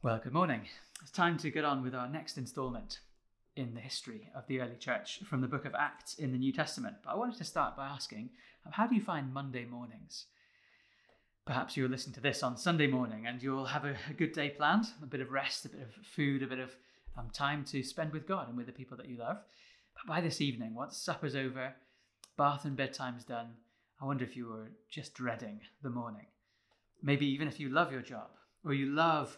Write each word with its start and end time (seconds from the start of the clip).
Well, 0.00 0.20
good 0.22 0.32
morning. 0.32 0.60
It's 1.02 1.10
time 1.10 1.38
to 1.38 1.50
get 1.50 1.64
on 1.64 1.82
with 1.82 1.92
our 1.92 2.08
next 2.08 2.38
instalment 2.38 3.00
in 3.56 3.74
the 3.74 3.80
history 3.80 4.30
of 4.32 4.46
the 4.46 4.60
early 4.60 4.76
church 4.76 5.18
from 5.28 5.40
the 5.40 5.48
book 5.48 5.64
of 5.64 5.74
Acts 5.74 6.14
in 6.14 6.30
the 6.30 6.38
New 6.38 6.52
Testament. 6.52 6.98
But 7.04 7.10
I 7.10 7.16
wanted 7.16 7.36
to 7.38 7.44
start 7.44 7.76
by 7.76 7.88
asking 7.88 8.30
how 8.70 8.86
do 8.86 8.94
you 8.94 9.00
find 9.00 9.34
Monday 9.34 9.64
mornings? 9.64 10.26
Perhaps 11.46 11.76
you'll 11.76 11.90
listen 11.90 12.12
to 12.12 12.20
this 12.20 12.44
on 12.44 12.56
Sunday 12.56 12.86
morning 12.86 13.26
and 13.26 13.42
you'll 13.42 13.64
have 13.64 13.84
a, 13.84 13.96
a 14.08 14.12
good 14.12 14.32
day 14.32 14.50
planned, 14.50 14.86
a 15.02 15.06
bit 15.06 15.20
of 15.20 15.32
rest, 15.32 15.64
a 15.64 15.68
bit 15.68 15.80
of 15.80 16.06
food, 16.06 16.44
a 16.44 16.46
bit 16.46 16.60
of 16.60 16.76
um, 17.18 17.28
time 17.32 17.64
to 17.64 17.82
spend 17.82 18.12
with 18.12 18.28
God 18.28 18.46
and 18.46 18.56
with 18.56 18.66
the 18.66 18.72
people 18.72 18.96
that 18.98 19.08
you 19.08 19.16
love. 19.16 19.38
But 19.96 20.06
by 20.06 20.20
this 20.20 20.40
evening, 20.40 20.76
once 20.76 20.96
supper's 20.96 21.34
over, 21.34 21.74
bath 22.36 22.64
and 22.64 22.76
bedtime's 22.76 23.24
done, 23.24 23.48
I 24.00 24.04
wonder 24.04 24.22
if 24.22 24.36
you 24.36 24.46
were 24.46 24.70
just 24.88 25.14
dreading 25.14 25.58
the 25.82 25.90
morning. 25.90 26.26
Maybe 27.02 27.26
even 27.26 27.48
if 27.48 27.58
you 27.58 27.68
love 27.68 27.90
your 27.90 28.02
job 28.02 28.28
or 28.64 28.72
you 28.72 28.86
love 28.86 29.36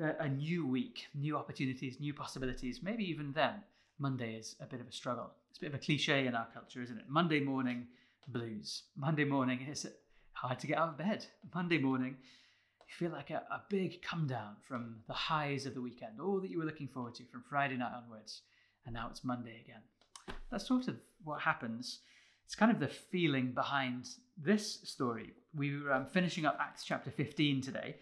a 0.00 0.28
new 0.28 0.66
week, 0.66 1.06
new 1.14 1.36
opportunities, 1.36 1.98
new 2.00 2.14
possibilities, 2.14 2.80
maybe 2.82 3.04
even 3.08 3.32
then, 3.32 3.54
Monday 3.98 4.34
is 4.34 4.54
a 4.60 4.66
bit 4.66 4.80
of 4.80 4.88
a 4.88 4.92
struggle. 4.92 5.30
It's 5.50 5.58
a 5.58 5.62
bit 5.62 5.68
of 5.68 5.74
a 5.74 5.78
cliche 5.78 6.26
in 6.26 6.34
our 6.34 6.46
culture, 6.54 6.82
isn't 6.82 6.98
it? 6.98 7.04
Monday 7.08 7.40
morning 7.40 7.86
blues. 8.28 8.84
Monday 8.96 9.24
morning 9.24 9.66
is 9.68 9.86
hard 10.32 10.60
to 10.60 10.66
get 10.66 10.78
out 10.78 10.90
of 10.90 10.98
bed. 10.98 11.26
Monday 11.54 11.78
morning, 11.78 12.16
you 12.80 12.94
feel 12.96 13.10
like 13.10 13.30
a, 13.30 13.42
a 13.50 13.62
big 13.68 14.00
come 14.02 14.26
down 14.26 14.56
from 14.66 14.96
the 15.08 15.14
highs 15.14 15.66
of 15.66 15.74
the 15.74 15.80
weekend, 15.80 16.20
all 16.20 16.40
that 16.40 16.50
you 16.50 16.58
were 16.58 16.64
looking 16.64 16.88
forward 16.88 17.14
to 17.16 17.24
from 17.24 17.42
Friday 17.48 17.76
night 17.76 17.92
onwards, 17.94 18.42
and 18.86 18.94
now 18.94 19.08
it's 19.10 19.24
Monday 19.24 19.62
again. 19.64 19.82
That's 20.50 20.66
sort 20.66 20.88
of 20.88 20.96
what 21.24 21.40
happens. 21.40 22.00
It's 22.46 22.54
kind 22.54 22.70
of 22.72 22.80
the 22.80 22.88
feeling 22.88 23.52
behind 23.52 24.08
this 24.36 24.80
story. 24.84 25.34
We 25.54 25.82
were 25.82 25.92
um, 25.92 26.06
finishing 26.06 26.46
up 26.46 26.56
Acts 26.60 26.84
chapter 26.84 27.10
15 27.10 27.60
today, 27.60 27.96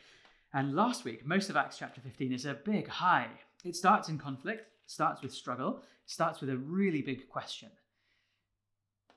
and 0.52 0.74
last 0.74 1.04
week, 1.04 1.26
most 1.26 1.50
of 1.50 1.56
Acts 1.56 1.78
chapter 1.78 2.00
15 2.00 2.32
is 2.32 2.46
a 2.46 2.54
big 2.54 2.88
high. 2.88 3.28
It 3.64 3.76
starts 3.76 4.08
in 4.08 4.18
conflict, 4.18 4.70
starts 4.86 5.22
with 5.22 5.32
struggle, 5.32 5.82
starts 6.06 6.40
with 6.40 6.50
a 6.50 6.56
really 6.56 7.02
big 7.02 7.28
question. 7.28 7.70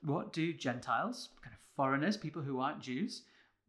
What 0.02 0.32
do 0.32 0.52
Gentiles, 0.52 1.30
kind 1.42 1.54
of 1.54 1.60
foreigners, 1.76 2.16
people 2.16 2.42
who 2.42 2.60
aren't 2.60 2.80
Jews, 2.80 3.22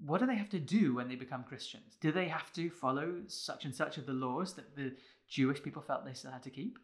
what 0.06 0.20
do 0.20 0.26
they 0.26 0.36
have 0.36 0.50
to 0.50 0.60
do 0.60 0.96
when 0.96 1.08
they 1.08 1.16
become 1.16 1.44
Christians? 1.44 1.98
Do 2.02 2.12
they 2.12 2.28
have 2.28 2.52
to 2.54 2.70
follow 2.70 3.18
such 3.28 3.66
and 3.66 3.76
such 3.76 3.98
of 3.98 4.08
the 4.08 4.14
laws 4.14 4.54
that 4.56 4.76
the 4.76 4.94
Jewish 5.28 5.62
people 5.62 5.82
felt 5.82 6.06
they 6.06 6.14
still 6.14 6.32
had 6.32 6.44
to 6.44 6.50
keep? 6.50 6.80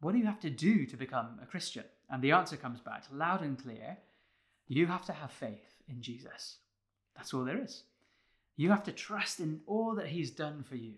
What 0.00 0.12
do 0.12 0.18
you 0.18 0.26
have 0.26 0.40
to 0.40 0.50
do 0.50 0.86
to 0.86 0.96
become 0.96 1.38
a 1.42 1.46
Christian? 1.46 1.84
And 2.08 2.22
the 2.22 2.32
answer 2.32 2.56
comes 2.56 2.80
back 2.80 3.04
loud 3.12 3.42
and 3.42 3.60
clear 3.60 3.98
you 4.68 4.86
have 4.86 5.04
to 5.06 5.12
have 5.12 5.32
faith 5.32 5.82
in 5.88 6.00
Jesus. 6.00 6.58
That's 7.16 7.34
all 7.34 7.44
there 7.44 7.62
is. 7.62 7.84
You 8.62 8.70
have 8.70 8.84
to 8.84 8.92
trust 8.92 9.40
in 9.40 9.60
all 9.66 9.96
that 9.96 10.06
He's 10.06 10.30
done 10.30 10.62
for 10.62 10.76
you. 10.76 10.92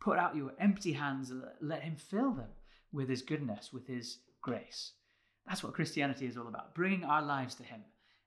Put 0.00 0.18
out 0.18 0.36
your 0.36 0.52
empty 0.60 0.92
hands 0.92 1.30
and 1.30 1.44
let 1.62 1.82
Him 1.82 1.96
fill 1.96 2.32
them 2.32 2.50
with 2.92 3.08
His 3.08 3.22
goodness, 3.22 3.72
with 3.72 3.86
His 3.86 4.18
grace. 4.42 4.92
That's 5.48 5.62
what 5.62 5.72
Christianity 5.72 6.26
is 6.26 6.36
all 6.36 6.46
about 6.46 6.74
bringing 6.74 7.04
our 7.04 7.22
lives 7.22 7.54
to 7.54 7.62
Him 7.62 7.80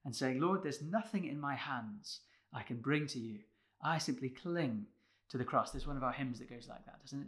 and 0.06 0.16
saying, 0.16 0.40
Lord, 0.40 0.64
there's 0.64 0.82
nothing 0.82 1.26
in 1.26 1.40
my 1.40 1.54
hands 1.54 2.22
I 2.52 2.64
can 2.64 2.78
bring 2.78 3.06
to 3.08 3.20
you. 3.20 3.42
I 3.80 4.00
simply 4.00 4.30
cling 4.30 4.88
to 5.30 5.38
the 5.38 5.46
cross. 5.46 5.70
There's 5.70 5.86
one 5.86 5.98
of 5.98 6.04
our 6.04 6.12
hymns 6.12 6.40
that 6.40 6.50
goes 6.50 6.68
like 6.68 6.84
that, 6.88 7.00
doesn't 7.04 7.22
it? 7.22 7.28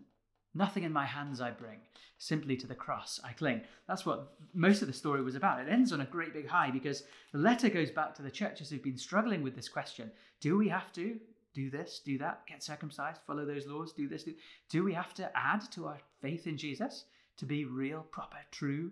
Nothing 0.56 0.82
in 0.82 0.92
my 0.92 1.06
hands 1.06 1.42
I 1.42 1.52
bring, 1.52 1.78
simply 2.17 2.58
to 2.58 2.66
the 2.66 2.73
cross 2.73 3.20
I 3.23 3.34
cling. 3.34 3.62
That's 3.88 4.04
what 4.04 4.34
most 4.56 4.82
of 4.82 4.88
the 4.88 4.95
story 4.95 5.22
was 5.22 5.36
about. 5.36 5.62
It 5.62 5.70
ends 5.70 5.94
on 5.94 6.02
a 6.02 6.06
great 6.06 6.34
big 6.34 6.48
high 6.48 6.72
because 6.72 7.04
the 7.32 7.38
letter 7.38 7.70
goes 7.70 7.92
back 7.92 8.16
to 8.16 8.23
the 8.23 8.32
churches 8.32 8.72
who've 8.72 8.82
been 8.82 8.98
struggling 8.98 9.44
with 9.44 9.56
this 9.56 9.70
question 9.70 10.12
Do 10.39 10.58
we 10.58 10.67
have 10.67 10.92
to 10.94 11.20
do 11.54 11.70
this, 11.70 12.02
do 12.04 12.18
that, 12.18 12.42
get 12.48 12.64
circumcised, 12.64 13.22
follow 13.28 13.46
those 13.46 13.68
laws, 13.68 13.94
do 13.94 14.08
this, 14.08 14.24
do 14.24 14.34
do 14.70 14.84
we 14.84 14.94
have 14.94 15.14
to 15.16 15.32
add 15.36 15.70
to 15.72 15.88
our 15.88 16.00
faith 16.22 16.48
in 16.48 16.58
Jesus 16.58 17.06
to 17.38 17.46
be 17.46 17.66
real, 17.66 18.06
proper, 18.12 18.38
true, 18.52 18.92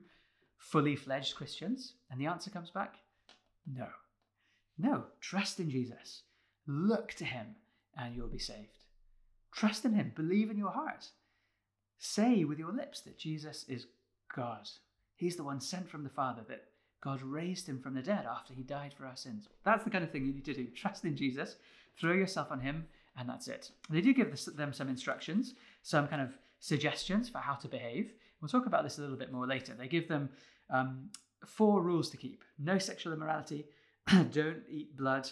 fully 0.57 0.95
fledged 0.95 1.35
Christians? 1.35 1.93
And 2.11 2.19
the 2.19 2.27
answer 2.27 2.49
comes 2.49 2.69
back, 2.69 2.95
no. 3.65 3.87
No, 4.77 5.03
trust 5.19 5.59
in 5.59 5.69
Jesus. 5.69 6.23
Look 6.67 7.13
to 7.15 7.25
him 7.25 7.55
and 7.97 8.15
you'll 8.15 8.27
be 8.27 8.39
saved. 8.39 8.85
Trust 9.51 9.85
in 9.85 9.93
him, 9.93 10.13
believe 10.15 10.49
in 10.49 10.57
your 10.57 10.71
heart. 10.71 11.09
Say 11.97 12.45
with 12.45 12.59
your 12.59 12.71
lips 12.71 13.01
that 13.01 13.17
Jesus 13.17 13.65
is 13.67 13.87
God. 14.33 14.69
He's 15.15 15.35
the 15.35 15.43
one 15.43 15.59
sent 15.59 15.89
from 15.89 16.03
the 16.03 16.09
Father, 16.09 16.43
that 16.47 16.63
God 17.01 17.21
raised 17.21 17.67
him 17.67 17.81
from 17.81 17.93
the 17.93 18.01
dead 18.01 18.25
after 18.25 18.53
he 18.53 18.63
died 18.63 18.93
for 18.93 19.05
our 19.05 19.17
sins. 19.17 19.47
That's 19.65 19.83
the 19.83 19.89
kind 19.89 20.03
of 20.03 20.11
thing 20.11 20.25
you 20.25 20.33
need 20.33 20.45
to 20.45 20.53
do. 20.53 20.67
Trust 20.67 21.03
in 21.03 21.17
Jesus, 21.17 21.55
throw 21.99 22.13
yourself 22.13 22.51
on 22.51 22.59
him, 22.59 22.85
and 23.17 23.27
that's 23.27 23.47
it. 23.47 23.71
They 23.89 24.01
do 24.01 24.13
give 24.13 24.35
them 24.55 24.73
some 24.73 24.89
instructions, 24.89 25.53
some 25.83 26.07
kind 26.07 26.21
of 26.21 26.37
suggestions 26.59 27.29
for 27.29 27.39
how 27.39 27.55
to 27.55 27.67
behave. 27.67 28.13
We'll 28.41 28.49
talk 28.49 28.65
about 28.65 28.83
this 28.83 28.97
a 28.97 29.01
little 29.01 29.17
bit 29.17 29.31
more 29.31 29.47
later. 29.47 29.73
They 29.73 29.87
give 29.87 30.07
them 30.07 30.29
um, 30.69 31.09
four 31.45 31.81
rules 31.81 32.09
to 32.11 32.17
keep 32.17 32.43
no 32.57 32.77
sexual 32.77 33.13
immorality, 33.13 33.65
don't 34.31 34.63
eat 34.69 34.95
blood, 34.95 35.29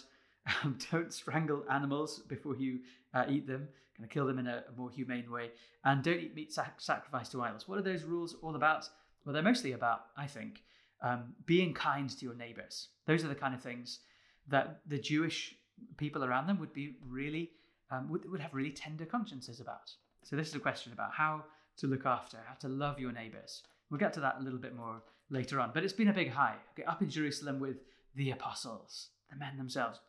um, 0.62 0.78
don't 0.92 1.12
strangle 1.12 1.64
animals 1.70 2.20
before 2.28 2.56
you 2.56 2.80
uh, 3.14 3.24
eat 3.28 3.46
them, 3.46 3.68
kind 3.96 4.04
of 4.04 4.10
kill 4.10 4.26
them 4.26 4.38
in 4.38 4.46
a, 4.46 4.64
a, 4.68 4.78
more 4.78 4.90
humane 4.90 5.30
way, 5.30 5.50
and 5.84 6.02
don't 6.02 6.18
eat 6.18 6.34
meat 6.34 6.52
sac- 6.52 6.80
sacrificed 6.80 7.32
to 7.32 7.42
idols. 7.42 7.66
What 7.66 7.78
are 7.78 7.82
those 7.82 8.04
rules 8.04 8.36
all 8.42 8.56
about? 8.56 8.88
Well, 9.24 9.32
they're 9.32 9.42
mostly 9.42 9.72
about, 9.72 10.06
I 10.16 10.26
think, 10.26 10.62
um, 11.02 11.34
being 11.46 11.74
kind 11.74 12.08
to 12.10 12.24
your 12.24 12.34
neighbors. 12.34 12.88
Those 13.06 13.24
are 13.24 13.28
the 13.28 13.34
kind 13.34 13.54
of 13.54 13.62
things 13.62 14.00
that 14.48 14.80
the 14.86 14.98
Jewish 14.98 15.54
people 15.96 16.24
around 16.24 16.46
them 16.46 16.58
would 16.58 16.72
be 16.72 16.96
really 17.06 17.50
um, 17.90 18.08
would, 18.10 18.30
would 18.30 18.40
have 18.40 18.54
really 18.54 18.70
tender 18.70 19.06
consciences 19.06 19.60
about. 19.60 19.90
So 20.22 20.36
this 20.36 20.48
is 20.48 20.54
a 20.54 20.60
question 20.60 20.92
about 20.92 21.12
how 21.12 21.44
to 21.78 21.86
look 21.86 22.04
after, 22.06 22.38
how 22.46 22.54
to 22.54 22.68
love 22.68 22.98
your 22.98 23.12
neighbors. 23.12 23.62
We'll 23.90 24.00
get 24.00 24.12
to 24.14 24.20
that 24.20 24.36
a 24.38 24.42
little 24.42 24.58
bit 24.58 24.76
more 24.76 25.02
later 25.30 25.60
on. 25.60 25.70
But 25.72 25.84
it's 25.84 25.92
been 25.92 26.08
a 26.08 26.12
big 26.12 26.30
high. 26.30 26.56
Okay, 26.72 26.84
up 26.84 27.00
in 27.02 27.08
Jerusalem 27.08 27.60
with 27.60 27.76
the 28.14 28.30
apostles, 28.30 29.08
the 29.30 29.36
men 29.36 29.56
themselves, 29.56 30.00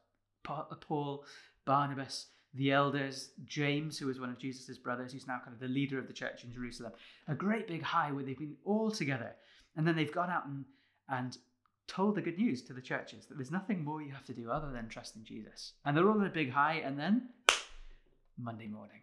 Paul, 0.44 1.24
Barnabas, 1.66 2.28
the 2.54 2.72
elders, 2.72 3.30
James, 3.46 3.98
who 3.98 4.08
was 4.08 4.20
one 4.20 4.30
of 4.30 4.40
Jesus' 4.40 4.78
brothers, 4.78 5.14
who's 5.14 5.28
now 5.28 5.40
kind 5.44 5.54
of 5.54 5.60
the 5.60 5.68
leader 5.68 6.00
of 6.00 6.08
the 6.08 6.14
church 6.14 6.44
in 6.44 6.52
Jerusalem. 6.52 6.92
A 7.28 7.36
great 7.36 7.68
big 7.68 7.84
high 7.84 8.12
where 8.12 8.24
they've 8.24 8.38
been 8.38 8.58
all 8.66 8.90
together. 8.90 9.36
And 9.76 9.88
then 9.88 9.96
they've 9.96 10.12
gone 10.12 10.32
out 10.32 10.48
and, 10.48 10.66
and 11.08 11.38
told 11.90 12.16
the 12.16 12.22
good 12.22 12.38
news 12.38 12.62
to 12.62 12.74
the 12.74 12.82
churches 12.82 13.26
that 13.26 13.36
there's 13.36 13.52
nothing 13.52 13.84
more 13.84 14.02
you 14.02 14.12
have 14.12 14.26
to 14.26 14.34
do 14.34 14.52
other 14.52 14.72
than 14.72 14.88
trust 14.88 15.16
in 15.16 15.26
Jesus. 15.26 15.74
And 15.84 15.98
they're 15.98 16.08
all 16.08 16.20
in 16.20 16.28
a 16.28 16.30
big 16.30 16.52
high, 16.52 16.82
and 16.86 16.98
then 16.98 17.30
Monday 18.38 18.68
morning. 18.68 19.02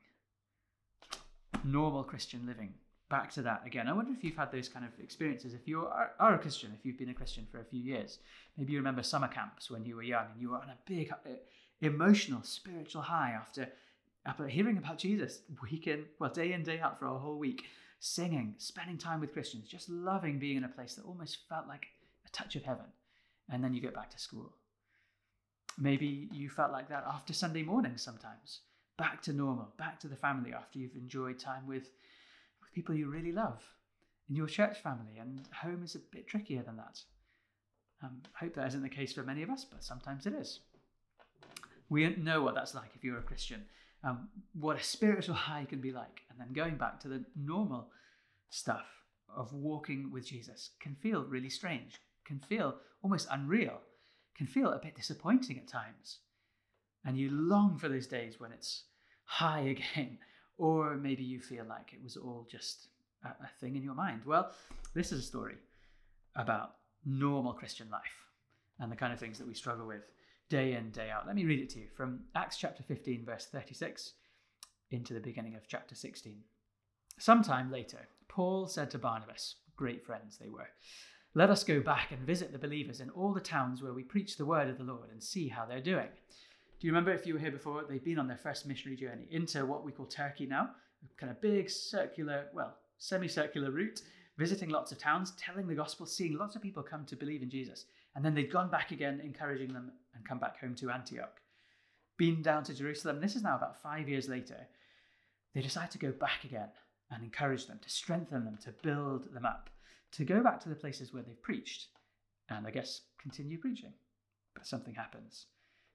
Normal 1.65 2.05
Christian 2.05 2.47
living. 2.47 2.75
Back 3.09 3.31
to 3.33 3.43
that 3.43 3.63
again. 3.67 3.89
I 3.89 3.93
wonder 3.93 4.13
if 4.13 4.25
you've 4.25 4.37
had 4.37 4.51
those 4.51 4.69
kind 4.69 4.85
of 4.85 4.93
experiences. 5.03 5.53
If 5.53 5.69
you 5.69 5.81
are, 5.81 6.13
are 6.19 6.35
a 6.35 6.39
Christian, 6.39 6.73
if 6.77 6.85
you've 6.85 6.99
been 6.99 7.11
a 7.11 7.15
Christian 7.15 7.47
for 7.51 7.61
a 7.61 7.65
few 7.65 7.81
years, 7.81 8.19
maybe 8.57 8.73
you 8.73 8.79
remember 8.79 9.03
summer 9.03 9.29
camps 9.29 9.71
when 9.71 9.85
you 9.85 9.97
were 9.97 10.03
young 10.03 10.27
and 10.33 10.41
you 10.41 10.51
were 10.51 10.57
on 10.57 10.71
a 10.71 10.79
big 10.87 11.13
uh, 11.13 11.31
emotional, 11.81 12.43
spiritual 12.43 13.03
high 13.03 13.31
after, 13.31 13.69
after 14.25 14.49
hearing 14.49 14.79
about 14.79 14.99
Jesus 14.99 15.41
week 15.63 15.87
in, 15.87 16.05
well, 16.19 16.31
day 16.31 16.53
in, 16.53 16.63
day 16.63 16.81
out 16.81 16.99
for 16.99 17.07
a 17.07 17.19
whole 17.19 17.39
week, 17.39 17.65
singing, 18.01 18.55
spending 18.59 18.99
time 18.99 19.21
with 19.21 19.33
Christians, 19.33 19.69
just 19.69 19.89
loving 19.89 20.39
being 20.39 20.57
in 20.57 20.65
a 20.65 20.69
place 20.69 20.95
that 20.95 21.05
almost 21.05 21.39
felt 21.49 21.69
like 21.69 21.87
a 22.27 22.31
touch 22.31 22.57
of 22.57 22.65
heaven, 22.65 22.87
and 23.51 23.63
then 23.63 23.75
you 23.75 23.81
get 23.81 23.95
back 23.95 24.11
to 24.11 24.19
school. 24.19 24.53
Maybe 25.79 26.29
you 26.33 26.49
felt 26.49 26.73
like 26.73 26.89
that 26.89 27.05
after 27.07 27.33
Sunday 27.33 27.63
morning 27.63 27.97
sometimes. 27.97 28.61
Back 28.97 29.23
to 29.23 29.33
normal, 29.33 29.75
back 29.77 30.01
to 30.01 30.09
the 30.09 30.17
family 30.17 30.55
after 30.55 30.79
you've 30.79 30.97
enjoyed 30.97 31.39
time 31.39 31.67
with, 31.67 31.91
with 32.61 32.73
people 32.75 32.95
you 32.95 33.11
really 33.11 33.33
love 33.33 33.63
in 34.29 34.37
your 34.37 34.47
church 34.47 34.79
family, 34.79 35.19
and 35.21 35.43
home 35.63 35.83
is 35.85 35.95
a 35.95 35.99
bit 35.99 36.27
trickier 36.27 36.63
than 36.63 36.77
that. 36.77 37.01
Um, 38.03 38.23
I 38.35 38.45
hope 38.45 38.55
that 38.55 38.69
isn't 38.69 38.83
the 38.83 38.89
case 38.89 39.13
for 39.13 39.23
many 39.23 39.43
of 39.43 39.51
us, 39.51 39.65
but 39.65 39.85
sometimes 39.85 40.27
it 40.27 40.35
is. 40.35 40.61
We 41.89 42.09
know 42.17 42.43
what 42.43 42.55
that's 42.55 42.75
like 42.75 42.91
if 42.95 43.05
you're 43.05 43.19
a 43.19 43.23
Christian, 43.23 43.65
um, 44.03 44.29
what 44.59 44.81
a 44.81 44.83
spiritual 44.83 45.35
high 45.49 45.65
can 45.65 45.81
be 45.81 45.93
like, 45.93 46.23
and 46.31 46.41
then 46.41 46.53
going 46.53 46.77
back 46.77 47.01
to 47.01 47.09
the 47.09 47.25
normal 47.37 47.91
stuff 48.51 48.87
of 49.35 49.53
walking 49.53 50.11
with 50.13 50.27
Jesus 50.27 50.71
can 50.81 50.95
feel 50.97 51.25
really 51.25 51.51
strange, 51.51 52.01
can 52.27 52.41
feel 52.41 52.77
almost 53.03 53.29
unreal, 53.31 53.81
can 54.37 54.47
feel 54.47 54.73
a 54.73 54.79
bit 54.79 54.97
disappointing 54.97 55.59
at 55.59 55.69
times. 55.69 56.19
And 57.05 57.17
you 57.17 57.31
long 57.31 57.79
for 57.79 57.89
those 57.89 58.07
days 58.07 58.41
when 58.41 58.53
it's 58.53 58.85
high 59.25 59.61
again, 59.95 60.19
or 60.59 60.97
maybe 60.97 61.23
you 61.23 61.41
feel 61.41 61.65
like 61.69 61.93
it 61.93 62.03
was 62.03 62.17
all 62.17 62.47
just 62.51 62.89
a, 63.25 63.29
a 63.29 63.49
thing 63.61 63.77
in 63.77 63.83
your 63.83 63.95
mind. 63.95 64.23
Well, 64.25 64.51
this 64.95 65.13
is 65.13 65.21
a 65.21 65.27
story 65.27 65.57
about 66.35 66.75
normal 67.05 67.53
Christian 67.53 67.89
life 67.91 68.27
and 68.79 68.91
the 68.91 68.97
kind 68.97 69.13
of 69.13 69.19
things 69.19 69.39
that 69.39 69.47
we 69.47 69.55
struggle 69.55 69.87
with 69.87 70.03
day 70.49 70.75
in, 70.75 70.91
day 70.91 71.11
out. 71.11 71.27
Let 71.27 71.37
me 71.37 71.45
read 71.45 71.61
it 71.61 71.71
to 71.71 71.81
you 71.81 71.87
from 71.95 72.21
Acts 72.35 72.57
chapter 72.57 72.83
15, 72.83 73.25
verse 73.25 73.47
36, 73.47 74.13
into 74.91 75.15
the 75.15 75.21
beginning 75.21 75.55
of 75.55 75.67
chapter 75.67 75.95
16. 75.95 76.39
Sometime 77.19 77.71
later, 77.71 78.09
Paul 78.29 78.67
said 78.67 78.91
to 78.91 78.99
Barnabas, 78.99 79.57
great 79.77 80.05
friends 80.05 80.39
they 80.39 80.49
were, 80.49 80.69
let 81.37 81.51
us 81.51 81.65
go 81.65 81.81
back 81.81 82.13
and 82.13 82.21
visit 82.21 82.51
the 82.51 82.59
believers 82.59 83.03
in 83.03 83.11
all 83.11 83.35
the 83.35 83.41
towns 83.43 83.83
where 83.83 83.93
we 83.93 84.03
preach 84.03 84.39
the 84.39 84.47
word 84.47 84.71
of 84.71 84.79
the 84.79 84.85
Lord 84.85 85.11
and 85.13 85.23
see 85.23 85.49
how 85.49 85.67
they're 85.67 85.83
doing. 85.83 86.09
Do 86.81 86.87
you 86.87 86.91
remember 86.91 87.13
if 87.13 87.27
you 87.27 87.35
were 87.35 87.41
here 87.41 87.51
before? 87.51 87.85
They've 87.87 88.03
been 88.03 88.19
on 88.19 88.27
their 88.27 88.39
first 88.39 88.65
missionary 88.65 88.97
journey 88.97 89.29
into 89.31 89.67
what 89.67 89.85
we 89.85 89.93
call 89.93 90.07
Turkey 90.07 90.47
now, 90.47 90.71
kind 91.19 91.31
of 91.31 91.39
big 91.43 91.69
circular, 91.69 92.47
well, 92.55 92.79
semicircular 92.97 93.71
route, 93.71 94.01
visiting 94.39 94.71
lots 94.71 94.93
of 94.93 94.99
towns, 94.99 95.35
telling 95.39 95.67
the 95.67 95.75
gospel, 95.75 96.07
seeing 96.07 96.39
lots 96.39 96.57
of 96.57 96.63
people 96.63 96.83
come 96.83 97.05
to 97.05 97.17
believe 97.17 97.43
in 97.43 97.51
Jesus. 97.51 97.85
And 98.15 98.25
then 98.25 98.35
they'd 98.35 98.51
gone 98.51 98.71
back 98.71 98.91
again, 98.91 99.21
encouraging 99.23 99.75
them, 99.75 99.93
and 100.15 100.27
come 100.27 100.39
back 100.39 100.59
home 100.59 100.75
to 100.77 100.91
Antioch. 100.91 101.43
Been 102.17 102.41
down 102.41 102.65
to 102.65 102.75
Jerusalem. 102.75 103.21
This 103.21 103.37
is 103.37 103.43
now 103.43 103.57
about 103.57 103.83
five 103.83 104.09
years 104.09 104.27
later. 104.27 104.67
They 105.55 105.61
decide 105.61 105.91
to 105.91 105.99
go 105.99 106.13
back 106.13 106.45
again 106.45 106.71
and 107.11 107.23
encourage 107.23 107.67
them, 107.67 107.79
to 107.83 107.91
strengthen 107.91 108.47
them, 108.47 108.57
to 108.65 108.73
build 108.83 109.35
them 109.35 109.45
up, 109.45 109.69
to 110.17 110.25
go 110.25 110.43
back 110.43 110.61
to 110.61 110.69
the 110.69 110.75
places 110.75 111.13
where 111.13 111.23
they've 111.23 111.43
preached, 111.43 111.89
and 112.49 112.67
I 112.67 112.71
guess 112.71 113.03
continue 113.21 113.59
preaching. 113.59 113.93
But 114.55 114.67
something 114.67 114.95
happens. 114.95 115.47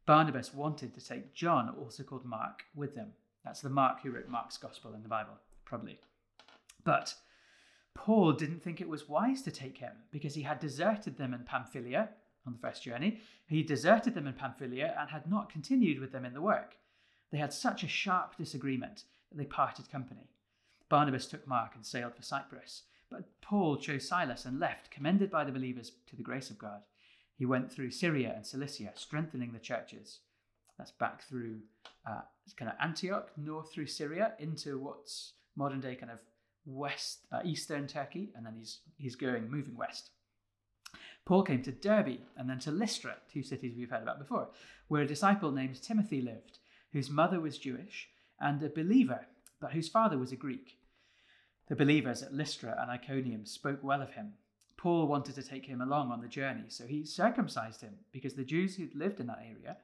Barnabas 0.06 0.54
wanted 0.54 0.94
to 0.94 1.06
take 1.06 1.34
John, 1.34 1.74
also 1.80 2.04
called 2.04 2.26
Mark, 2.26 2.64
with 2.76 2.94
them. 2.94 3.14
That's 3.44 3.62
the 3.62 3.70
Mark 3.70 4.02
who 4.02 4.12
wrote 4.12 4.30
Mark's 4.30 4.58
Gospel 4.58 4.94
in 4.94 5.02
the 5.02 5.10
Bible, 5.10 5.34
probably. 5.66 6.00
But 6.84 7.16
Paul 7.96 8.34
didn't 8.34 8.62
think 8.62 8.80
it 8.80 8.90
was 8.90 9.10
wise 9.10 9.42
to 9.44 9.52
take 9.52 9.78
him 9.78 9.94
because 10.12 10.36
he 10.36 10.44
had 10.44 10.60
deserted 10.60 11.18
them 11.18 11.34
in 11.34 11.44
Pamphylia 11.44 12.10
on 12.46 12.54
the 12.54 12.60
first 12.60 12.84
journey. 12.84 13.20
He 13.48 13.64
deserted 13.64 14.14
them 14.14 14.28
in 14.28 14.34
Pamphylia 14.34 14.96
and 15.00 15.10
had 15.10 15.30
not 15.30 15.52
continued 15.52 16.00
with 16.00 16.12
them 16.12 16.26
in 16.26 16.34
the 16.34 16.42
work. 16.42 16.76
They 17.32 17.38
had 17.38 17.54
such 17.54 17.84
a 17.84 17.88
sharp 17.88 18.38
disagreement 18.38 19.04
that 19.30 19.38
they 19.38 19.46
parted 19.46 19.90
company. 19.90 20.30
Barnabas 20.90 21.26
took 21.28 21.48
Mark 21.48 21.72
and 21.76 21.86
sailed 21.86 22.16
for 22.16 22.24
Cyprus, 22.24 22.84
but 23.12 23.26
Paul 23.42 23.78
chose 23.78 24.08
Silas 24.08 24.46
and 24.46 24.60
left, 24.60 24.90
commended 24.90 25.30
by 25.30 25.44
the 25.44 25.52
believers 25.52 25.92
to 26.08 26.16
the 26.16 26.24
grace 26.24 26.50
of 26.50 26.58
God. 26.58 26.82
He 27.38 27.46
went 27.46 27.72
through 27.72 27.92
Syria 27.92 28.34
and 28.36 28.46
Cilicia, 28.46 28.92
strengthening 28.96 29.52
the 29.52 29.60
churches. 29.60 30.20
That's 30.78 30.92
back 30.92 31.22
through 31.24 31.60
uh, 32.10 32.22
kind 32.56 32.72
of 32.72 32.78
Antioch, 32.82 33.30
north 33.38 33.72
through 33.72 33.88
Syria, 33.88 34.34
into 34.40 34.80
what's 34.80 35.34
modern 35.56 35.82
day 35.82 35.96
kind 35.96 36.12
of 36.12 36.22
west, 36.66 37.28
uh, 37.32 37.42
eastern 37.44 37.88
Turkey, 37.88 38.32
and 38.36 38.46
then 38.46 38.54
he's 38.58 38.80
he's 38.98 39.16
going 39.16 39.52
moving 39.52 39.76
west. 39.76 40.12
Paul 41.26 41.44
came 41.44 41.62
to 41.64 41.72
Derbe 41.72 42.20
and 42.38 42.50
then 42.50 42.60
to 42.60 42.72
Lystra, 42.72 43.16
two 43.32 43.44
cities 43.44 43.76
we've 43.78 43.90
heard 43.90 44.02
about 44.02 44.20
before, 44.20 44.50
where 44.88 45.04
a 45.04 45.08
disciple 45.08 45.52
named 45.52 45.82
Timothy 45.82 46.22
lived, 46.22 46.60
whose 46.94 47.10
mother 47.10 47.40
was 47.40 47.58
Jewish 47.58 48.10
and 48.40 48.62
a 48.64 48.70
believer, 48.70 49.28
but 49.60 49.74
whose 49.74 49.88
father 49.90 50.18
was 50.18 50.32
a 50.32 50.36
Greek. 50.36 50.78
The 51.72 51.78
believers 51.78 52.22
at 52.22 52.34
Lystra 52.34 52.78
and 52.82 52.92
Iconium 52.92 53.46
spoke 53.46 53.80
well 53.82 54.02
of 54.02 54.12
him. 54.12 54.34
Paul 54.76 55.08
wanted 55.08 55.36
to 55.36 55.42
take 55.42 55.66
him 55.66 55.80
along 55.80 56.12
on 56.12 56.20
the 56.20 56.28
journey, 56.28 56.66
so 56.68 56.86
he 56.86 57.06
circumcised 57.06 57.80
him 57.80 57.94
because 58.12 58.34
the 58.34 58.44
Jews 58.44 58.76
who 58.76 58.90
lived 58.94 59.22
in 59.22 59.28
that 59.28 59.42
area, 59.42 59.78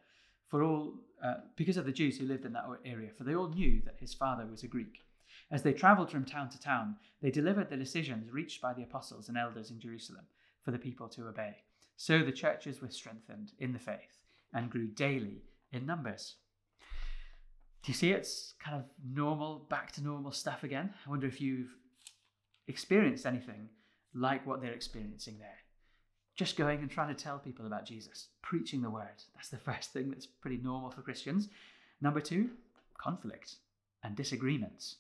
for 0.50 0.64
all 0.64 0.96
uh, 1.24 1.36
because 1.56 1.78
of 1.78 1.86
the 1.86 1.94
Jews 1.94 2.18
who 2.18 2.26
lived 2.26 2.44
in 2.44 2.52
that 2.52 2.66
area, 2.84 3.12
for 3.18 3.24
they 3.24 3.36
all 3.36 3.48
knew 3.48 3.82
that 3.86 3.96
his 4.02 4.14
father 4.14 4.46
was 4.46 4.64
a 4.64 4.68
Greek. 4.68 5.06
As 5.50 5.64
they 5.64 5.72
travelled 5.72 6.12
from 6.12 6.26
town 6.26 6.50
to 6.50 6.60
town, 6.60 6.98
they 7.22 7.32
delivered 7.32 7.70
the 7.70 7.78
decisions 7.78 8.34
reached 8.34 8.62
by 8.62 8.74
the 8.74 8.84
apostles 8.84 9.30
and 9.30 9.38
elders 9.38 9.72
in 9.72 9.80
Jerusalem 9.80 10.26
for 10.66 10.72
the 10.72 10.78
people 10.78 11.08
to 11.08 11.30
obey. 11.30 11.56
So 11.96 12.22
the 12.22 12.34
churches 12.34 12.82
were 12.82 12.90
strengthened 12.90 13.54
in 13.60 13.72
the 13.72 13.80
faith 13.80 14.26
and 14.54 14.70
grew 14.70 14.88
daily 14.88 15.46
in 15.72 15.86
numbers. 15.86 16.36
Do 17.84 17.92
you 17.92 17.94
see 17.94 18.12
it's 18.12 18.54
kind 18.64 18.78
of 18.78 18.84
normal, 19.04 19.66
back 19.70 19.92
to 19.94 20.04
normal 20.04 20.32
stuff 20.32 20.64
again? 20.64 20.94
I 21.06 21.10
wonder 21.10 21.28
if 21.28 21.40
you've 21.40 21.70
experienced 22.68 23.26
anything 23.26 23.70
like 24.14 24.46
what 24.46 24.62
they're 24.62 24.74
experiencing 24.74 25.38
there. 25.40 25.60
Just 26.36 26.58
going 26.58 26.80
and 26.80 26.92
trying 26.92 27.16
to 27.16 27.24
tell 27.24 27.40
people 27.40 27.66
about 27.66 27.86
Jesus, 27.86 28.28
preaching 28.42 28.82
the 28.82 28.90
word. 28.90 29.24
That's 29.36 29.50
the 29.50 29.58
first 29.72 29.94
thing 29.94 30.10
that's 30.10 30.26
pretty 30.26 30.58
normal 30.58 30.92
for 30.92 31.02
Christians. 31.02 31.50
Number 32.02 32.20
two, 32.20 32.50
conflict 32.98 33.56
and 34.04 34.16
disagreements 34.16 34.98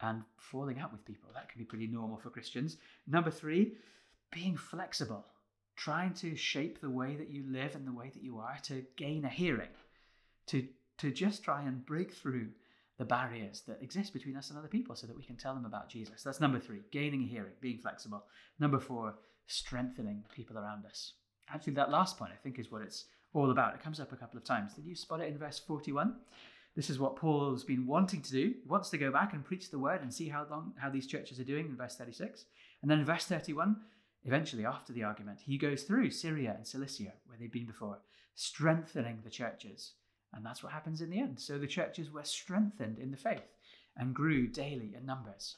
and 0.00 0.22
falling 0.38 0.78
out 0.78 0.92
with 0.92 1.04
people. 1.04 1.30
That 1.34 1.48
can 1.48 1.58
be 1.58 1.64
pretty 1.64 1.86
normal 1.86 2.18
for 2.18 2.30
Christians. 2.30 2.76
Number 3.06 3.30
three, 3.30 3.72
being 4.30 4.56
flexible, 4.56 5.24
trying 5.76 6.12
to 6.14 6.36
shape 6.36 6.80
the 6.80 6.90
way 6.90 7.16
that 7.16 7.30
you 7.30 7.44
live 7.48 7.74
and 7.74 7.86
the 7.86 7.92
way 7.92 8.10
that 8.12 8.22
you 8.22 8.38
are 8.38 8.58
to 8.64 8.84
gain 8.96 9.24
a 9.24 9.28
hearing, 9.28 9.70
to 10.48 10.66
to 10.98 11.10
just 11.10 11.42
try 11.42 11.62
and 11.62 11.84
break 11.84 12.12
through 12.12 12.48
the 12.98 13.04
barriers 13.04 13.62
that 13.68 13.82
exist 13.82 14.12
between 14.12 14.36
us 14.36 14.48
and 14.50 14.58
other 14.58 14.68
people 14.68 14.96
so 14.96 15.06
that 15.06 15.16
we 15.16 15.22
can 15.22 15.36
tell 15.36 15.54
them 15.54 15.66
about 15.66 15.88
Jesus. 15.88 16.22
That's 16.22 16.40
number 16.40 16.58
three, 16.58 16.80
gaining 16.90 17.22
a 17.22 17.26
hearing, 17.26 17.52
being 17.60 17.78
flexible. 17.78 18.24
Number 18.58 18.78
four, 18.78 19.14
strengthening 19.46 20.24
people 20.34 20.58
around 20.58 20.86
us. 20.86 21.12
Actually, 21.52 21.74
that 21.74 21.90
last 21.90 22.18
point, 22.18 22.32
I 22.32 22.42
think, 22.42 22.58
is 22.58 22.72
what 22.72 22.82
it's 22.82 23.04
all 23.34 23.50
about. 23.50 23.74
It 23.74 23.82
comes 23.82 24.00
up 24.00 24.12
a 24.12 24.16
couple 24.16 24.38
of 24.38 24.44
times. 24.44 24.74
Did 24.74 24.86
you 24.86 24.96
spot 24.96 25.20
it 25.20 25.28
in 25.28 25.38
verse 25.38 25.58
41? 25.58 26.14
This 26.74 26.90
is 26.90 26.98
what 26.98 27.16
Paul's 27.16 27.64
been 27.64 27.86
wanting 27.86 28.22
to 28.22 28.30
do. 28.30 28.54
He 28.62 28.68
wants 28.68 28.90
to 28.90 28.98
go 28.98 29.10
back 29.10 29.32
and 29.32 29.44
preach 29.44 29.70
the 29.70 29.78
word 29.78 30.02
and 30.02 30.12
see 30.12 30.28
how 30.28 30.46
long 30.50 30.74
how 30.78 30.90
these 30.90 31.06
churches 31.06 31.38
are 31.38 31.44
doing 31.44 31.66
in 31.66 31.76
verse 31.76 31.96
36. 31.96 32.44
And 32.82 32.90
then 32.90 32.98
in 32.98 33.04
verse 33.04 33.24
31, 33.24 33.76
eventually 34.24 34.66
after 34.66 34.92
the 34.92 35.04
argument, 35.04 35.40
he 35.44 35.58
goes 35.58 35.84
through 35.84 36.10
Syria 36.10 36.54
and 36.56 36.66
Cilicia, 36.66 37.12
where 37.26 37.38
they've 37.38 37.52
been 37.52 37.66
before, 37.66 37.98
strengthening 38.34 39.20
the 39.24 39.30
churches 39.30 39.92
and 40.36 40.44
that's 40.44 40.62
what 40.62 40.72
happens 40.72 41.00
in 41.00 41.08
the 41.10 41.18
end. 41.18 41.40
So 41.40 41.58
the 41.58 41.66
churches 41.66 42.10
were 42.10 42.24
strengthened 42.24 42.98
in 42.98 43.10
the 43.10 43.16
faith 43.16 43.56
and 43.96 44.14
grew 44.14 44.46
daily 44.46 44.94
in 44.94 45.06
numbers. 45.06 45.56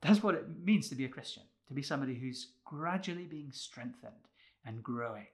That's 0.00 0.22
what 0.22 0.36
it 0.36 0.46
means 0.64 0.88
to 0.88 0.94
be 0.94 1.04
a 1.04 1.08
Christian, 1.08 1.42
to 1.66 1.74
be 1.74 1.82
somebody 1.82 2.14
who's 2.14 2.52
gradually 2.64 3.24
being 3.24 3.50
strengthened 3.50 4.28
and 4.64 4.82
growing. 4.82 5.26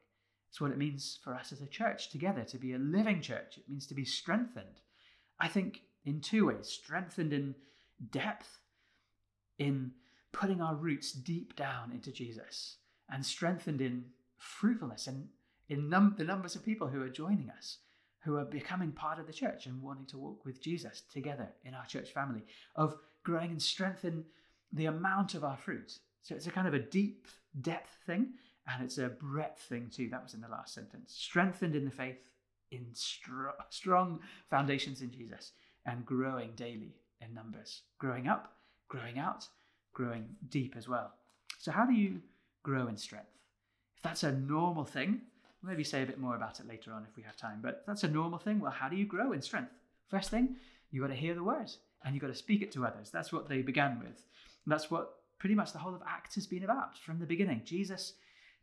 It's 0.48 0.60
what 0.60 0.70
it 0.70 0.78
means 0.78 1.18
for 1.22 1.34
us 1.34 1.52
as 1.52 1.60
a 1.60 1.66
church 1.66 2.08
together 2.10 2.42
to 2.44 2.58
be 2.58 2.72
a 2.72 2.78
living 2.78 3.20
church. 3.20 3.58
It 3.58 3.68
means 3.68 3.86
to 3.88 3.94
be 3.94 4.04
strengthened. 4.04 4.80
I 5.38 5.48
think 5.48 5.82
in 6.04 6.20
two 6.20 6.46
ways 6.46 6.68
strengthened 6.68 7.32
in 7.32 7.54
depth, 8.10 8.48
in 9.58 9.92
putting 10.32 10.62
our 10.62 10.74
roots 10.74 11.12
deep 11.12 11.54
down 11.54 11.92
into 11.92 12.10
Jesus, 12.10 12.76
and 13.10 13.24
strengthened 13.24 13.80
in 13.80 14.06
fruitfulness 14.38 15.06
and 15.06 15.28
in 15.68 15.88
num- 15.88 16.14
the 16.16 16.24
numbers 16.24 16.56
of 16.56 16.64
people 16.64 16.88
who 16.88 17.02
are 17.02 17.08
joining 17.08 17.50
us 17.50 17.78
who 18.25 18.37
are 18.37 18.44
becoming 18.44 18.93
part 18.93 19.19
of 19.19 19.26
the 19.26 19.32
church 19.32 19.67
and 19.67 19.82
wanting 19.82 20.06
to 20.06 20.19
walk 20.19 20.44
with 20.44 20.62
Jesus 20.62 21.02
together 21.12 21.49
in 21.64 21.75
our 21.75 21.87
church 21.87 22.11
family, 22.11 22.43
of 22.76 22.96
growing 23.25 23.50
and 23.50 23.62
strengthen 23.62 24.25
the 24.72 24.87
amount 24.87 25.34
of 25.34 25.44
our 25.44 25.56
fruit. 25.56 25.99
So 26.22 26.34
it's 26.34 26.46
a 26.46 26.50
kind 26.50 26.69
of 26.69 26.75
a 26.75 26.78
deep 26.78 27.26
depth 27.61 27.96
thing 28.06 28.34
and 28.67 28.84
it's 28.84 28.99
a 28.99 29.08
breadth 29.08 29.61
thing 29.62 29.90
too. 29.93 30.08
That 30.11 30.22
was 30.22 30.34
in 30.34 30.40
the 30.40 30.49
last 30.49 30.75
sentence. 30.75 31.14
Strengthened 31.17 31.75
in 31.75 31.84
the 31.84 31.90
faith, 31.90 32.19
in 32.70 32.87
str- 32.93 33.49
strong 33.70 34.20
foundations 34.49 35.02
in 35.02 35.11
Jesus, 35.11 35.52
and 35.87 36.05
growing 36.05 36.52
daily 36.56 36.94
in 37.20 37.34
numbers. 37.34 37.82
Growing 37.99 38.28
up, 38.28 38.52
growing 38.88 39.18
out, 39.18 39.49
growing 39.92 40.28
deep 40.49 40.75
as 40.76 40.88
well. 40.88 41.12
So, 41.59 41.73
how 41.73 41.85
do 41.85 41.94
you 41.94 42.21
grow 42.62 42.87
in 42.87 42.97
strength? 42.97 43.38
If 43.97 44.02
that's 44.02 44.23
a 44.23 44.33
normal 44.33 44.85
thing, 44.85 45.23
Maybe 45.62 45.85
say 45.85 46.02
a 46.02 46.07
bit 46.07 46.19
more 46.19 46.37
about 46.37 46.59
it 46.59 46.67
later 46.67 46.93
on 46.93 47.05
if 47.09 47.17
we 47.17 47.23
have 47.23 47.37
time. 47.37 47.61
But 47.62 47.85
that's 47.87 48.05
a 48.05 48.09
normal 48.09 48.38
thing. 48.38 48.61
Well, 48.61 48.71
how 48.71 48.88
do 48.88 48.97
you 48.97 49.05
grow 49.05 49.33
in 49.33 49.43
strength? 49.43 49.73
First 50.09 50.31
thing, 50.31 50.57
you 50.90 51.00
got 51.00 51.09
to 51.09 51.14
hear 51.14 51.35
the 51.35 51.45
word 51.45 51.71
and 52.05 52.14
you 52.14 52.21
got 52.21 52.29
to 52.29 52.35
speak 52.35 52.62
it 52.62 52.73
to 52.73 52.87
others. 52.87 53.11
That's 53.11 53.33
what 53.33 53.49
they 53.49 53.62
began 53.62 53.99
with. 53.99 54.25
And 54.64 54.73
that's 54.73 54.90
what 54.90 55.17
pretty 55.38 55.55
much 55.55 55.73
the 55.73 55.79
whole 55.79 55.95
of 55.95 56.02
Acts 56.07 56.35
has 56.35 56.47
been 56.47 56.64
about 56.64 56.99
from 56.99 57.19
the 57.19 57.26
beginning. 57.26 57.62
Jesus 57.64 58.14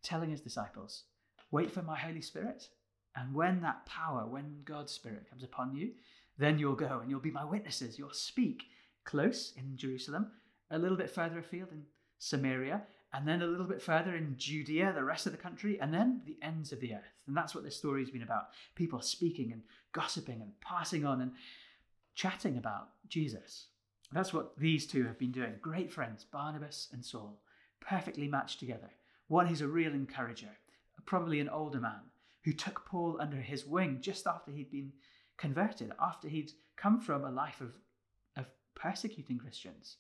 telling 0.04 0.30
his 0.30 0.42
disciples, 0.42 1.04
wait 1.52 1.72
for 1.72 1.82
my 1.82 1.98
Holy 1.98 2.22
Spirit. 2.22 2.68
And 3.16 3.34
when 3.34 3.62
that 3.62 3.86
power, 3.86 4.26
when 4.28 4.62
God's 4.64 4.92
Spirit 4.92 5.30
comes 5.30 5.44
upon 5.44 5.76
you, 5.76 5.92
then 6.38 6.60
you'll 6.60 6.76
go 6.76 7.00
and 7.02 7.10
you'll 7.10 7.20
be 7.20 7.32
my 7.32 7.46
witnesses. 7.46 7.98
You'll 7.98 8.12
speak 8.12 8.64
close 9.06 9.54
in 9.56 9.78
Jerusalem, 9.78 10.32
a 10.70 10.78
little 10.78 10.98
bit 10.98 11.10
further 11.10 11.40
afield 11.40 11.72
in 11.72 11.84
Samaria, 12.20 12.84
and 13.14 13.28
then 13.28 13.42
a 13.42 13.48
little 13.48 13.66
bit 13.66 13.82
further 13.82 14.16
in 14.16 14.36
Judea, 14.38 14.92
the 14.94 15.04
rest 15.04 15.26
of 15.26 15.32
the 15.32 15.38
country, 15.38 15.80
and 15.80 15.94
then 15.94 16.22
the 16.26 16.38
ends 16.42 16.72
of 16.72 16.82
the 16.82 16.94
earth. 16.94 17.22
And 17.26 17.36
that's 17.36 17.56
what 17.56 17.64
this 17.64 17.78
story 17.78 18.02
has 18.02 18.12
been 18.12 18.22
about 18.22 18.50
people 18.76 19.02
speaking 19.02 19.52
and 19.54 19.62
gossiping 19.94 20.42
and 20.42 20.60
passing 20.62 21.06
on 21.06 21.22
and 21.22 21.32
chatting 22.16 22.58
about 22.58 22.90
Jesus. 23.08 23.68
That's 24.12 24.34
what 24.34 24.58
these 24.58 24.86
two 24.86 25.06
have 25.06 25.18
been 25.18 25.32
doing. 25.32 25.56
Great 25.62 25.92
friends, 25.92 26.26
Barnabas 26.26 26.90
and 26.92 27.04
Saul, 27.04 27.40
perfectly 27.80 28.28
matched 28.28 28.60
together. 28.60 28.92
One 29.28 29.48
who's 29.48 29.62
a 29.62 29.68
real 29.68 29.94
encourager, 29.94 30.58
probably 31.06 31.40
an 31.40 31.50
older 31.50 31.80
man, 31.80 32.02
who 32.44 32.54
took 32.54 32.86
Paul 32.86 33.18
under 33.20 33.38
his 33.38 33.66
wing 33.66 34.00
just 34.02 34.28
after 34.28 34.52
he'd 34.52 34.72
been 34.72 34.94
converted, 35.38 35.92
after 36.00 36.28
he'd 36.28 36.52
come 36.76 37.00
from 37.00 37.24
a 37.24 37.32
life 37.32 37.62
of, 37.62 37.74
of 38.36 38.46
persecuting 38.76 39.38
Christians. 39.38 39.98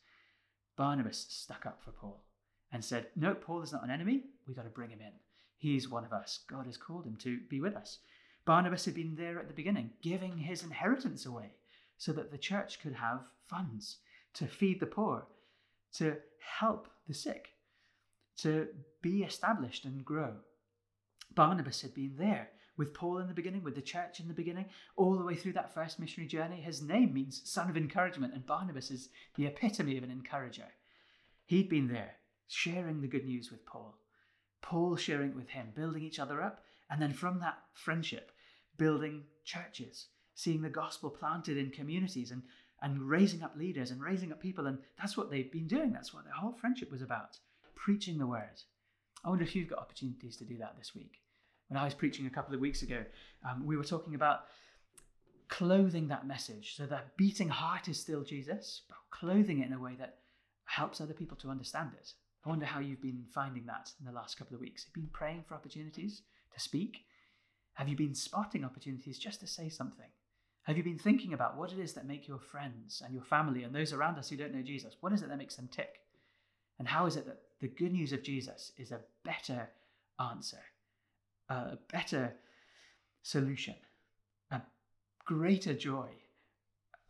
Barnabas 0.77 1.25
stuck 1.29 1.65
up 1.65 1.81
for 1.83 1.91
Paul 1.91 2.26
and 2.71 2.83
said, 2.83 3.07
No, 3.15 3.33
Paul 3.33 3.61
is 3.61 3.71
not 3.71 3.83
an 3.83 3.91
enemy. 3.91 4.23
We've 4.47 4.55
got 4.55 4.63
to 4.63 4.69
bring 4.69 4.89
him 4.89 5.01
in. 5.01 5.13
He's 5.57 5.89
one 5.89 6.05
of 6.05 6.13
us. 6.13 6.39
God 6.49 6.65
has 6.65 6.77
called 6.77 7.05
him 7.05 7.17
to 7.21 7.39
be 7.49 7.59
with 7.59 7.75
us. 7.75 7.99
Barnabas 8.45 8.85
had 8.85 8.93
been 8.93 9.15
there 9.15 9.39
at 9.39 9.47
the 9.47 9.53
beginning, 9.53 9.91
giving 10.01 10.37
his 10.37 10.63
inheritance 10.63 11.25
away 11.25 11.51
so 11.97 12.13
that 12.13 12.31
the 12.31 12.37
church 12.37 12.79
could 12.79 12.93
have 12.93 13.21
funds 13.47 13.97
to 14.35 14.47
feed 14.47 14.79
the 14.79 14.85
poor, 14.85 15.25
to 15.95 16.17
help 16.59 16.87
the 17.07 17.13
sick, 17.13 17.49
to 18.37 18.67
be 19.01 19.23
established 19.23 19.83
and 19.83 20.05
grow. 20.05 20.33
Barnabas 21.33 21.81
had 21.81 21.93
been 21.93 22.15
there 22.17 22.49
with 22.77 22.93
Paul 22.93 23.17
in 23.17 23.27
the 23.27 23.33
beginning, 23.33 23.63
with 23.63 23.75
the 23.75 23.81
church 23.81 24.19
in 24.19 24.27
the 24.27 24.33
beginning, 24.33 24.65
all 24.95 25.17
the 25.17 25.25
way 25.25 25.35
through 25.35 25.53
that 25.53 25.73
first 25.73 25.99
missionary 25.99 26.27
journey. 26.27 26.61
His 26.61 26.81
name 26.81 27.13
means 27.13 27.41
son 27.43 27.69
of 27.69 27.75
encouragement, 27.75 28.33
and 28.33 28.45
Barnabas 28.45 28.91
is 28.91 29.09
the 29.35 29.47
epitome 29.47 29.97
of 29.97 30.03
an 30.03 30.11
encourager. 30.11 30.67
He'd 31.45 31.69
been 31.69 31.87
there, 31.87 32.15
sharing 32.47 33.01
the 33.01 33.07
good 33.07 33.25
news 33.25 33.51
with 33.51 33.65
Paul, 33.65 33.97
Paul 34.61 34.95
sharing 34.95 35.29
it 35.29 35.35
with 35.35 35.49
him, 35.49 35.71
building 35.75 36.03
each 36.03 36.19
other 36.19 36.41
up, 36.41 36.63
and 36.89 37.01
then 37.01 37.13
from 37.13 37.39
that 37.39 37.59
friendship, 37.73 38.31
building 38.77 39.23
churches, 39.43 40.07
seeing 40.35 40.61
the 40.61 40.69
gospel 40.69 41.09
planted 41.09 41.57
in 41.57 41.71
communities 41.71 42.31
and, 42.31 42.43
and 42.81 43.01
raising 43.01 43.43
up 43.43 43.55
leaders 43.57 43.91
and 43.91 44.01
raising 44.01 44.31
up 44.31 44.39
people. 44.39 44.67
And 44.67 44.77
that's 44.99 45.17
what 45.17 45.29
they've 45.29 45.51
been 45.51 45.67
doing. 45.67 45.91
That's 45.91 46.13
what 46.13 46.23
their 46.23 46.33
whole 46.33 46.53
friendship 46.53 46.91
was 46.91 47.01
about 47.01 47.37
preaching 47.75 48.17
the 48.17 48.27
word. 48.27 48.61
I 49.23 49.29
wonder 49.29 49.43
if 49.43 49.55
you've 49.55 49.69
got 49.69 49.79
opportunities 49.79 50.37
to 50.37 50.45
do 50.45 50.57
that 50.57 50.75
this 50.77 50.95
week. 50.95 51.21
When 51.69 51.77
I 51.77 51.85
was 51.85 51.93
preaching 51.93 52.27
a 52.27 52.29
couple 52.29 52.53
of 52.53 52.61
weeks 52.61 52.81
ago, 52.81 53.03
um, 53.49 53.65
we 53.65 53.75
were 53.75 53.83
talking 53.83 54.15
about 54.15 54.41
clothing 55.49 56.07
that 56.09 56.27
message 56.27 56.75
so 56.75 56.85
that 56.85 57.15
beating 57.17 57.49
heart 57.49 57.87
is 57.87 57.99
still 57.99 58.23
Jesus, 58.23 58.81
but 58.87 58.97
clothing 59.11 59.59
it 59.59 59.67
in 59.67 59.73
a 59.73 59.79
way 59.79 59.95
that 59.99 60.19
helps 60.65 61.01
other 61.01 61.13
people 61.13 61.37
to 61.37 61.49
understand 61.49 61.91
it. 61.97 62.13
I 62.45 62.49
wonder 62.49 62.65
how 62.65 62.79
you've 62.79 63.01
been 63.01 63.25
finding 63.33 63.65
that 63.65 63.91
in 63.99 64.05
the 64.05 64.11
last 64.11 64.37
couple 64.37 64.55
of 64.55 64.61
weeks. 64.61 64.85
Have 64.85 64.95
you 64.95 65.03
been 65.03 65.11
praying 65.11 65.43
for 65.47 65.55
opportunities 65.55 66.21
to 66.53 66.59
speak? 66.59 67.05
Have 67.73 67.89
you 67.89 67.95
been 67.95 68.15
spotting 68.15 68.63
opportunities 68.63 69.19
just 69.19 69.39
to 69.41 69.47
say 69.47 69.69
something? 69.69 70.09
Have 70.63 70.77
you 70.77 70.83
been 70.83 70.99
thinking 70.99 71.33
about 71.33 71.55
what 71.55 71.71
it 71.71 71.79
is 71.79 71.93
that 71.93 72.07
make 72.07 72.27
your 72.27 72.39
friends 72.39 73.01
and 73.03 73.13
your 73.13 73.23
family 73.23 73.63
and 73.63 73.73
those 73.73 73.93
around 73.93 74.17
us 74.17 74.29
who 74.29 74.35
don't 74.35 74.53
know 74.53 74.61
Jesus? 74.61 74.97
What 74.99 75.13
is 75.13 75.21
it 75.21 75.29
that 75.29 75.37
makes 75.37 75.55
them 75.55 75.69
tick? 75.71 76.01
And 76.79 76.87
how 76.87 77.05
is 77.05 77.15
it 77.15 77.25
that 77.25 77.41
the 77.59 77.67
good 77.67 77.91
news 77.91 78.13
of 78.13 78.23
Jesus 78.23 78.71
is 78.77 78.91
a 78.91 78.99
better 79.23 79.69
answer, 80.19 80.59
a 81.49 81.77
better 81.91 82.33
solution, 83.23 83.75
a 84.51 84.61
greater 85.25 85.73
joy, 85.73 86.09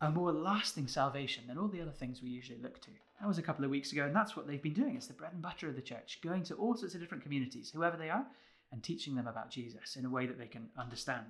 a 0.00 0.10
more 0.10 0.32
lasting 0.32 0.86
salvation 0.86 1.44
than 1.46 1.58
all 1.58 1.68
the 1.68 1.80
other 1.80 1.92
things 1.92 2.22
we 2.22 2.28
usually 2.28 2.60
look 2.60 2.80
to? 2.82 2.90
That 3.20 3.26
was 3.26 3.38
a 3.38 3.42
couple 3.42 3.64
of 3.64 3.70
weeks 3.70 3.92
ago, 3.92 4.04
and 4.04 4.14
that's 4.14 4.36
what 4.36 4.46
they've 4.46 4.62
been 4.62 4.72
doing. 4.72 4.96
It's 4.96 5.08
the 5.08 5.14
bread 5.14 5.32
and 5.32 5.42
butter 5.42 5.68
of 5.68 5.74
the 5.74 5.82
church, 5.82 6.20
going 6.22 6.44
to 6.44 6.54
all 6.54 6.76
sorts 6.76 6.94
of 6.94 7.00
different 7.00 7.22
communities, 7.24 7.70
whoever 7.70 7.96
they 7.96 8.10
are, 8.10 8.26
and 8.70 8.82
teaching 8.82 9.14
them 9.14 9.26
about 9.26 9.50
Jesus 9.50 9.96
in 9.96 10.04
a 10.04 10.10
way 10.10 10.26
that 10.26 10.38
they 10.38 10.46
can 10.46 10.68
understand. 10.78 11.26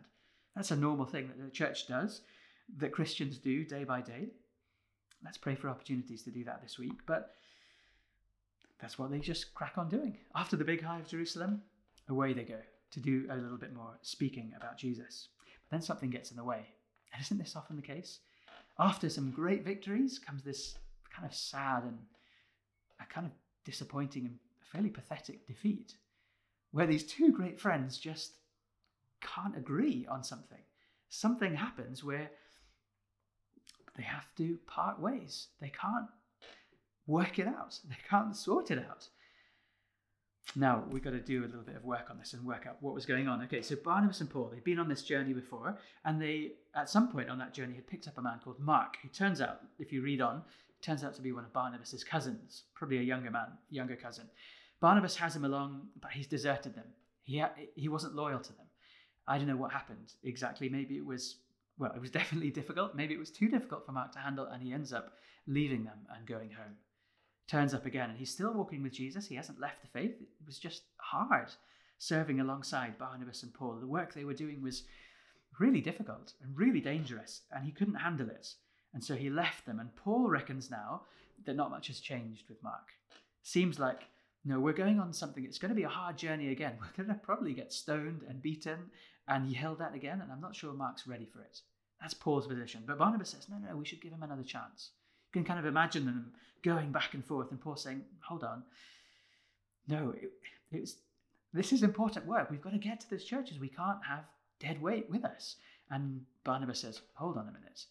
That's 0.55 0.71
a 0.71 0.77
normal 0.77 1.07
thing 1.07 1.29
that 1.29 1.43
the 1.43 1.51
church 1.51 1.87
does, 1.87 2.23
that 2.77 2.93
Christians 2.93 3.39
do 3.39 3.65
day 3.65 3.85
by 3.85 4.01
day. 4.01 4.29
Let's 5.25 5.39
pray 5.39 5.55
for 5.55 5.69
opportunities 5.69 6.23
to 6.25 6.31
do 6.31 6.45
that 6.45 6.63
this 6.63 6.79
week. 6.79 7.01
But 7.07 7.35
that's 8.81 8.99
what 8.99 9.11
they 9.11 9.19
just 9.19 9.55
crack 9.55 9.79
on 9.79 9.89
doing. 9.89 10.19
After 10.35 10.57
the 10.57 10.65
big 10.65 10.83
high 10.83 10.99
of 10.99 11.09
Jerusalem, 11.09 11.63
away 12.09 12.33
they 12.33 12.45
go 12.45 12.61
to 12.91 13.01
do 13.01 13.27
a 13.31 13.37
little 13.37 13.59
bit 13.59 13.75
more 13.75 13.99
speaking 14.03 14.53
about 14.57 14.79
Jesus. 14.79 15.29
But 15.69 15.77
then 15.77 15.83
something 15.83 16.11
gets 16.11 16.31
in 16.31 16.37
the 16.37 16.45
way. 16.45 16.67
And 17.13 17.23
isn't 17.23 17.39
this 17.39 17.57
often 17.57 17.77
the 17.77 17.83
case? 17.83 18.21
After 18.79 19.09
some 19.09 19.31
great 19.31 19.65
victories 19.65 20.19
comes 20.19 20.43
this 20.43 20.79
kind 21.11 21.27
of 21.27 21.35
sad 21.35 21.83
and 21.83 21.99
a 23.01 23.07
kind 23.13 23.27
of 23.27 23.33
disappointing 23.65 24.25
and 24.27 24.39
fairly 24.73 24.91
pathetic 24.91 25.47
defeat, 25.47 25.95
where 26.71 26.87
these 26.87 27.05
two 27.05 27.33
great 27.33 27.61
friends 27.61 27.99
just 27.99 28.33
can't 29.21 29.57
agree 29.57 30.07
on 30.09 30.23
something. 30.23 30.63
Something 31.09 31.55
happens 31.55 32.05
where 32.05 32.31
they 33.97 34.03
have 34.05 34.27
to 34.37 34.59
part 34.67 35.01
ways. 35.01 35.49
They 35.61 35.71
can't 35.71 36.09
work 37.07 37.39
it 37.39 37.49
out. 37.49 37.81
They 37.89 37.97
can't 38.09 38.37
sort 38.37 38.71
it 38.71 38.79
out. 38.79 39.09
Now 40.57 40.85
we've 40.91 41.05
got 41.05 41.11
to 41.11 41.21
do 41.21 41.43
a 41.45 41.47
little 41.47 41.63
bit 41.63 41.77
of 41.77 41.85
work 41.85 42.11
on 42.11 42.19
this 42.19 42.33
and 42.33 42.45
work 42.45 42.67
out 42.67 42.79
what 42.81 42.95
was 42.95 43.05
going 43.05 43.29
on. 43.29 43.43
Okay, 43.43 43.61
so 43.63 43.77
Barnabas 43.77 44.21
and 44.21 44.31
Paul, 44.31 44.51
they'd 44.53 44.65
been 44.65 44.79
on 44.79 44.89
this 44.89 45.03
journey 45.03 45.33
before, 45.33 45.79
and 46.05 46.21
they, 46.21 46.53
at 46.75 46.89
some 46.89 47.09
point 47.09 47.29
on 47.29 47.39
that 47.39 47.53
journey, 47.53 47.75
had 47.75 47.87
picked 47.87 48.09
up 48.09 48.19
a 48.19 48.23
man 48.23 48.41
called 48.43 48.59
Mark, 48.59 48.97
who 49.03 49.09
turns 49.09 49.41
out, 49.41 49.61
if 49.79 49.93
you 49.93 50.03
read 50.03 50.21
on, 50.21 50.43
turns 50.81 51.05
out 51.05 51.15
to 51.15 51.23
be 51.23 51.33
one 51.33 51.45
of 51.45 51.53
Barnabas's 51.53 52.03
cousins, 52.03 52.65
probably 52.75 52.99
a 52.99 53.03
younger 53.03 53.31
man, 53.31 53.49
younger 53.71 53.97
cousin. 53.97 54.27
Barnabas 54.81 55.17
has 55.17 55.37
him 55.37 55.45
along, 55.45 55.89
but 56.01 56.13
he's 56.13 56.27
deserted 56.27 56.75
them. 56.75 56.87
He, 57.25 57.39
ha- 57.39 57.53
he 57.75 57.89
wasn't 57.89 58.15
loyal 58.15 58.41
to 58.41 58.53
them. 58.55 58.67
I 59.27 59.37
don't 59.37 59.49
know 59.49 59.57
what 59.57 59.73
happened 59.73 60.15
exactly. 60.25 60.71
Maybe 60.71 60.97
it 60.97 61.05
was, 61.05 61.37
well, 61.79 61.93
it 61.95 62.01
was 62.01 62.11
definitely 62.19 62.51
difficult. 62.51 62.95
Maybe 62.95 63.13
it 63.13 63.21
was 63.21 63.31
too 63.31 63.49
difficult 63.49 63.85
for 63.85 63.93
Mark 63.93 64.13
to 64.13 64.19
handle, 64.19 64.47
and 64.47 64.63
he 64.63 64.73
ends 64.73 64.93
up 64.95 65.13
leaving 65.47 65.85
them 65.85 65.99
and 66.15 66.27
going 66.27 66.51
home 66.51 66.77
turns 67.49 67.75
up 67.75 67.87
again 67.87 68.11
and 68.11 68.19
he's 68.19 68.31
still 68.31 68.53
walking 68.53 68.83
with 68.83 68.93
Jesus. 68.93 69.27
He 69.27 69.35
hasn't 69.35 69.61
left 69.61 69.83
the 69.83 69.89
faith. 69.89 70.15
It 70.21 70.47
was 70.47 70.59
just 70.59 70.83
hard 70.99 71.49
serving 71.99 72.41
alongside 72.41 72.99
Barnabas 72.99 73.43
and 73.43 73.53
Paul. 73.53 73.79
The 73.81 73.87
work 73.87 74.15
they 74.15 74.25
were 74.25 74.35
doing 74.35 74.63
was 74.63 74.85
really 75.59 75.81
difficult 75.81 76.35
and 76.43 76.57
really 76.57 76.81
dangerous, 76.81 77.43
and 77.51 77.65
he 77.65 77.73
couldn't 77.73 77.97
handle 77.97 78.29
it. 78.29 78.55
And 78.95 79.03
so 79.03 79.15
he 79.15 79.29
left 79.29 79.67
them. 79.67 79.81
And 79.81 79.95
Paul 79.97 80.29
reckons 80.29 80.71
now 80.71 81.03
that 81.45 81.57
not 81.57 81.71
much 81.71 81.89
has 81.89 82.01
changed 82.01 82.45
with 82.49 82.63
Mark. 82.63 82.89
Seems 83.43 83.79
like, 83.79 84.03
no, 84.45 84.61
we're 84.61 84.73
going 84.73 85.01
on 85.01 85.13
something. 85.13 85.45
It's 85.45 85.59
going 85.59 85.71
to 85.71 85.75
be 85.75 85.83
a 85.83 85.89
hard 85.89 86.17
journey 86.17 86.53
again. 86.53 86.75
We're 86.81 87.05
going 87.05 87.15
to 87.15 87.23
probably 87.23 87.53
get 87.53 87.73
stoned 87.73 88.23
and 88.29 88.41
beaten. 88.41 88.91
And 89.27 89.47
he 89.47 89.53
held 89.53 89.79
that 89.81 89.95
again, 89.95 90.21
and 90.23 90.33
I'm 90.33 90.41
not 90.41 90.57
sure 90.57 90.73
Mark's 90.73 91.07
ready 91.07 91.27
for 91.27 91.41
it. 91.41 91.61
That's 92.01 92.15
Paul's 92.15 92.47
position. 92.47 92.85
But 92.87 92.99
Barnabas 92.99 93.31
says, 93.31 93.47
no, 93.51 93.57
no, 93.59 93.77
we 93.77 93.85
should 93.85 94.01
give 94.01 94.13
him 94.13 94.23
another 94.23 94.45
chance. 94.45 94.91
You 95.29 95.33
can 95.33 95.45
kind 95.45 95.59
of 95.59 95.67
imagine 95.67 96.07
them 96.07 96.33
going 96.63 96.91
back 96.91 97.15
and 97.15 97.25
forth 97.25 97.51
and 97.51 97.61
Paul 97.61 97.77
saying, 97.77 98.03
hold 98.21 98.45
on. 98.45 98.63
No, 99.87 100.15
it, 100.21 100.31
it's, 100.73 100.97
this 101.53 101.73
is 101.73 101.83
important 101.83 102.27
work. 102.27 102.51
We've 102.51 102.63
got 102.63 102.73
to 102.73 102.79
get 102.79 103.01
to 103.01 103.11
those 103.11 103.25
churches. 103.25 103.59
We 103.59 103.69
can't 103.69 104.05
have 104.07 104.25
dead 104.61 104.81
weight 104.81 105.09
with 105.11 105.25
us. 105.25 105.57
And 105.91 106.25
Barnabas 106.45 106.81
says, 106.81 107.01
hold 107.15 107.37
on 107.37 107.49
a 107.49 107.53
minute. 107.53 107.85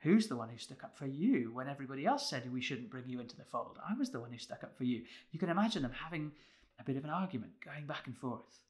Who's 0.00 0.28
the 0.28 0.36
one 0.36 0.48
who 0.48 0.58
stuck 0.58 0.84
up 0.84 0.96
for 0.96 1.06
you 1.06 1.50
when 1.52 1.68
everybody 1.68 2.06
else 2.06 2.28
said 2.28 2.52
we 2.52 2.60
shouldn't 2.60 2.90
bring 2.90 3.08
you 3.08 3.20
into 3.20 3.36
the 3.36 3.44
fold? 3.44 3.78
I 3.88 3.94
was 3.94 4.10
the 4.10 4.20
one 4.20 4.30
who 4.30 4.38
stuck 4.38 4.62
up 4.62 4.76
for 4.76 4.84
you. 4.84 5.02
You 5.32 5.38
can 5.38 5.48
imagine 5.48 5.82
them 5.82 5.92
having 5.92 6.30
a 6.78 6.84
bit 6.84 6.96
of 6.96 7.04
an 7.04 7.10
argument, 7.10 7.52
going 7.64 7.86
back 7.86 8.06
and 8.06 8.16
forth. 8.16 8.60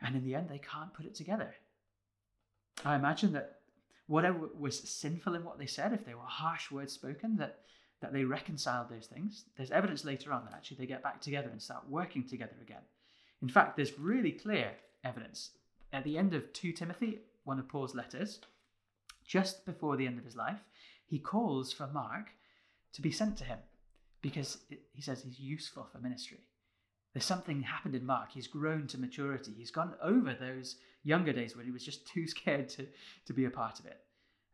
And 0.00 0.16
in 0.16 0.24
the 0.24 0.34
end, 0.34 0.48
they 0.48 0.58
can't 0.58 0.92
put 0.92 1.06
it 1.06 1.14
together. 1.14 1.54
I 2.84 2.96
imagine 2.96 3.32
that 3.34 3.60
whatever 4.06 4.48
was 4.58 4.78
sinful 4.88 5.34
in 5.34 5.44
what 5.44 5.58
they 5.58 5.66
said, 5.66 5.92
if 5.92 6.04
they 6.04 6.14
were 6.14 6.22
harsh 6.22 6.70
words 6.70 6.92
spoken, 6.92 7.36
that, 7.36 7.60
that 8.00 8.12
they 8.12 8.24
reconciled 8.24 8.88
those 8.88 9.06
things. 9.06 9.44
There's 9.56 9.70
evidence 9.70 10.04
later 10.04 10.32
on 10.32 10.44
that 10.44 10.54
actually 10.54 10.78
they 10.78 10.86
get 10.86 11.02
back 11.02 11.20
together 11.20 11.48
and 11.50 11.62
start 11.62 11.88
working 11.88 12.26
together 12.26 12.56
again. 12.60 12.82
In 13.40 13.48
fact, 13.48 13.76
there's 13.76 13.98
really 13.98 14.32
clear 14.32 14.72
evidence. 15.04 15.50
At 15.92 16.04
the 16.04 16.16
end 16.16 16.34
of 16.34 16.52
2 16.52 16.72
Timothy, 16.72 17.20
one 17.44 17.58
of 17.58 17.68
Paul's 17.68 17.94
letters, 17.94 18.40
just 19.26 19.64
before 19.66 19.96
the 19.96 20.06
end 20.06 20.18
of 20.18 20.24
his 20.24 20.36
life, 20.36 20.60
he 21.06 21.18
calls 21.18 21.72
for 21.72 21.86
Mark 21.86 22.30
to 22.92 23.02
be 23.02 23.10
sent 23.10 23.36
to 23.38 23.44
him 23.44 23.58
because 24.20 24.58
he 24.92 25.02
says 25.02 25.22
he's 25.22 25.40
useful 25.40 25.88
for 25.90 25.98
ministry. 25.98 26.38
There's 27.12 27.24
something 27.24 27.62
happened 27.62 27.94
in 27.94 28.06
Mark. 28.06 28.30
He's 28.32 28.46
grown 28.46 28.86
to 28.88 28.98
maturity. 28.98 29.52
He's 29.56 29.70
gone 29.70 29.94
over 30.02 30.34
those 30.34 30.76
younger 31.04 31.32
days 31.32 31.56
when 31.56 31.66
he 31.66 31.72
was 31.72 31.84
just 31.84 32.06
too 32.12 32.26
scared 32.26 32.68
to, 32.70 32.86
to 33.26 33.32
be 33.32 33.44
a 33.44 33.50
part 33.50 33.80
of 33.80 33.86
it. 33.86 34.00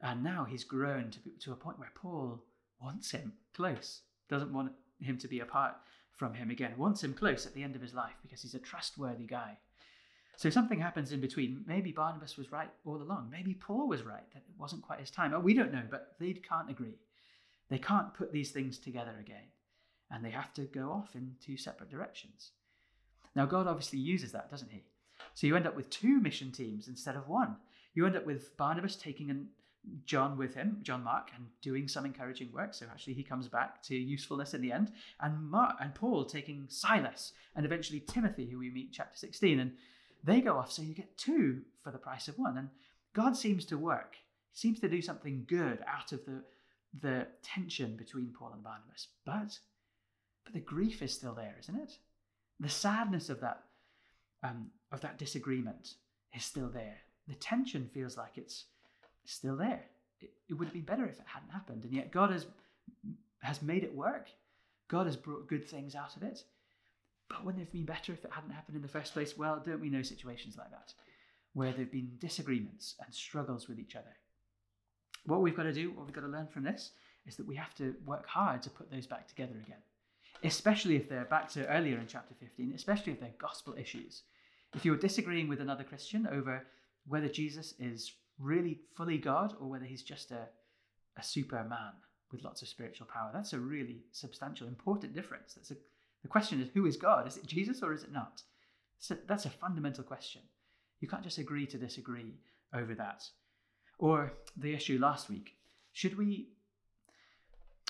And 0.00 0.22
now 0.22 0.44
he's 0.44 0.64
grown 0.64 1.10
to, 1.10 1.18
to 1.40 1.52
a 1.52 1.56
point 1.56 1.78
where 1.78 1.92
Paul 1.94 2.42
wants 2.80 3.10
him 3.10 3.32
close, 3.54 4.02
doesn't 4.28 4.52
want 4.52 4.72
him 5.00 5.18
to 5.18 5.28
be 5.28 5.40
apart 5.40 5.74
from 6.16 6.34
him 6.34 6.50
again, 6.50 6.74
wants 6.76 7.02
him 7.02 7.14
close 7.14 7.46
at 7.46 7.54
the 7.54 7.62
end 7.62 7.76
of 7.76 7.82
his 7.82 7.94
life 7.94 8.14
because 8.22 8.42
he's 8.42 8.54
a 8.54 8.60
trustworthy 8.60 9.26
guy. 9.26 9.56
So 10.36 10.50
something 10.50 10.80
happens 10.80 11.10
in 11.10 11.20
between. 11.20 11.64
Maybe 11.66 11.90
Barnabas 11.90 12.36
was 12.36 12.52
right 12.52 12.70
all 12.84 13.02
along. 13.02 13.28
Maybe 13.30 13.54
Paul 13.54 13.88
was 13.88 14.02
right, 14.02 14.22
that 14.32 14.44
it 14.48 14.54
wasn't 14.56 14.82
quite 14.82 15.00
his 15.00 15.10
time. 15.10 15.32
Oh, 15.34 15.40
we 15.40 15.54
don't 15.54 15.72
know, 15.72 15.82
but 15.90 16.14
they 16.20 16.32
can't 16.32 16.70
agree. 16.70 16.94
They 17.70 17.78
can't 17.78 18.14
put 18.14 18.32
these 18.32 18.52
things 18.52 18.78
together 18.78 19.16
again. 19.20 19.46
And 20.10 20.24
they 20.24 20.30
have 20.30 20.54
to 20.54 20.62
go 20.62 20.90
off 20.90 21.14
in 21.14 21.34
two 21.44 21.56
separate 21.56 21.90
directions. 21.90 22.52
Now, 23.34 23.46
God 23.46 23.66
obviously 23.66 23.98
uses 23.98 24.32
that, 24.32 24.50
doesn't 24.50 24.70
he? 24.70 24.84
So 25.34 25.46
you 25.46 25.56
end 25.56 25.66
up 25.66 25.76
with 25.76 25.90
two 25.90 26.20
mission 26.20 26.50
teams 26.50 26.88
instead 26.88 27.16
of 27.16 27.28
one. 27.28 27.56
You 27.94 28.06
end 28.06 28.16
up 28.16 28.26
with 28.26 28.56
Barnabas 28.56 28.96
taking 28.96 29.30
an, 29.30 29.48
John 30.04 30.36
with 30.36 30.54
him, 30.54 30.78
John 30.82 31.04
Mark, 31.04 31.30
and 31.36 31.46
doing 31.62 31.88
some 31.88 32.04
encouraging 32.04 32.52
work. 32.52 32.74
So 32.74 32.86
actually, 32.90 33.14
he 33.14 33.22
comes 33.22 33.48
back 33.48 33.82
to 33.84 33.96
usefulness 33.96 34.54
in 34.54 34.60
the 34.60 34.72
end. 34.72 34.92
And 35.20 35.50
Mark 35.50 35.76
and 35.80 35.94
Paul 35.94 36.24
taking 36.24 36.66
Silas, 36.68 37.32
and 37.54 37.64
eventually 37.64 38.00
Timothy, 38.00 38.46
who 38.46 38.58
we 38.58 38.70
meet 38.70 38.92
chapter 38.92 39.16
16, 39.16 39.60
and 39.60 39.72
they 40.24 40.40
go 40.40 40.56
off. 40.56 40.72
So 40.72 40.82
you 40.82 40.94
get 40.94 41.16
two 41.16 41.62
for 41.82 41.90
the 41.90 41.98
price 41.98 42.28
of 42.28 42.38
one. 42.38 42.58
And 42.58 42.68
God 43.12 43.36
seems 43.36 43.64
to 43.66 43.78
work. 43.78 44.16
He 44.52 44.58
seems 44.58 44.80
to 44.80 44.88
do 44.88 45.02
something 45.02 45.44
good 45.46 45.78
out 45.86 46.12
of 46.12 46.24
the 46.24 46.42
the 47.02 47.26
tension 47.42 47.96
between 47.96 48.34
Paul 48.36 48.52
and 48.54 48.62
Barnabas. 48.62 49.08
But 49.24 49.58
but 50.48 50.54
the 50.54 50.60
grief 50.60 51.02
is 51.02 51.12
still 51.12 51.34
there, 51.34 51.56
isn't 51.60 51.76
it? 51.76 51.98
The 52.60 52.68
sadness 52.68 53.28
of 53.28 53.40
that 53.40 53.62
um, 54.42 54.70
of 54.92 55.00
that 55.02 55.18
disagreement 55.18 55.94
is 56.34 56.44
still 56.44 56.68
there. 56.68 56.98
The 57.26 57.34
tension 57.34 57.90
feels 57.92 58.16
like 58.16 58.36
it's 58.38 58.64
still 59.24 59.56
there. 59.56 59.84
It, 60.20 60.30
it 60.48 60.54
would 60.54 60.66
have 60.66 60.74
been 60.74 60.82
better 60.82 61.04
if 61.04 61.18
it 61.18 61.26
hadn't 61.26 61.50
happened, 61.50 61.84
and 61.84 61.92
yet 61.92 62.10
God 62.10 62.30
has 62.30 62.46
has 63.40 63.62
made 63.62 63.84
it 63.84 63.94
work. 63.94 64.28
God 64.88 65.06
has 65.06 65.16
brought 65.16 65.48
good 65.48 65.68
things 65.68 65.94
out 65.94 66.16
of 66.16 66.22
it. 66.22 66.44
But 67.28 67.44
wouldn't 67.44 67.60
it 67.60 67.66
have 67.66 67.72
been 67.72 67.84
better 67.84 68.14
if 68.14 68.24
it 68.24 68.30
hadn't 68.32 68.52
happened 68.52 68.76
in 68.76 68.80
the 68.80 68.88
first 68.88 69.12
place? 69.12 69.36
Well, 69.36 69.62
don't 69.62 69.82
we 69.82 69.90
know 69.90 70.00
situations 70.00 70.56
like 70.56 70.70
that? 70.70 70.94
where 71.58 71.72
there 71.72 71.80
have 71.80 71.92
been 71.92 72.12
disagreements 72.20 72.94
and 73.04 73.12
struggles 73.12 73.68
with 73.68 73.80
each 73.80 73.96
other. 73.96 74.16
What 75.24 75.42
we've 75.42 75.56
got 75.56 75.64
to 75.64 75.72
do, 75.72 75.90
what 75.90 76.06
we've 76.06 76.14
got 76.14 76.22
to 76.22 76.28
learn 76.28 76.46
from 76.46 76.62
this, 76.62 76.92
is 77.26 77.36
that 77.36 77.48
we 77.48 77.56
have 77.56 77.74
to 77.76 77.94
work 78.06 78.26
hard 78.26 78.62
to 78.62 78.70
put 78.70 78.90
those 78.90 79.06
back 79.06 79.26
together 79.26 79.54
again, 79.66 79.82
especially 80.44 80.96
if 80.96 81.08
they're 81.08 81.24
back 81.24 81.48
to 81.50 81.66
earlier 81.68 81.98
in 81.98 82.06
chapter 82.06 82.34
15, 82.34 82.72
especially 82.74 83.12
if 83.12 83.20
they're 83.20 83.34
gospel 83.38 83.74
issues. 83.78 84.22
If 84.74 84.84
you're 84.84 84.96
disagreeing 84.96 85.48
with 85.48 85.60
another 85.60 85.84
Christian 85.84 86.26
over 86.30 86.66
whether 87.06 87.28
Jesus 87.28 87.74
is 87.78 88.12
really 88.38 88.80
fully 88.96 89.18
God 89.18 89.54
or 89.60 89.68
whether 89.68 89.86
he's 89.86 90.02
just 90.02 90.30
a, 90.30 90.46
a 91.16 91.22
superman 91.22 91.92
with 92.30 92.44
lots 92.44 92.62
of 92.62 92.68
spiritual 92.68 93.06
power, 93.12 93.30
that's 93.32 93.54
a 93.54 93.58
really 93.58 94.04
substantial, 94.12 94.68
important 94.68 95.14
difference. 95.14 95.54
That's 95.54 95.70
a, 95.70 95.76
the 96.22 96.28
question 96.28 96.60
is 96.60 96.68
who 96.74 96.86
is 96.86 96.96
God? 96.96 97.26
Is 97.26 97.36
it 97.36 97.46
Jesus 97.46 97.82
or 97.82 97.92
is 97.92 98.02
it 98.02 98.12
not? 98.12 98.42
So 98.98 99.16
that's 99.26 99.46
a 99.46 99.50
fundamental 99.50 100.04
question. 100.04 100.42
You 101.00 101.08
can't 101.08 101.22
just 101.22 101.38
agree 101.38 101.66
to 101.66 101.78
disagree 101.78 102.34
over 102.74 102.94
that. 102.94 103.24
Or 103.98 104.32
the 104.56 104.74
issue 104.74 104.98
last 104.98 105.28
week 105.28 105.52
should 105.92 106.16
we, 106.16 106.48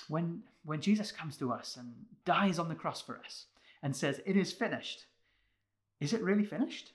when, 0.07 0.43
when 0.69 0.81
Jesus 0.81 1.11
comes 1.11 1.35
to 1.37 1.51
us 1.51 1.77
and 1.77 1.93
dies 2.25 2.59
on 2.59 2.69
the 2.69 2.75
cross 2.75 3.01
for 3.01 3.17
us 3.17 3.45
and 3.81 3.95
says, 3.95 4.21
It 4.25 4.37
is 4.37 4.53
finished, 4.53 5.05
is 5.99 6.13
it 6.13 6.21
really 6.21 6.45
finished? 6.45 6.91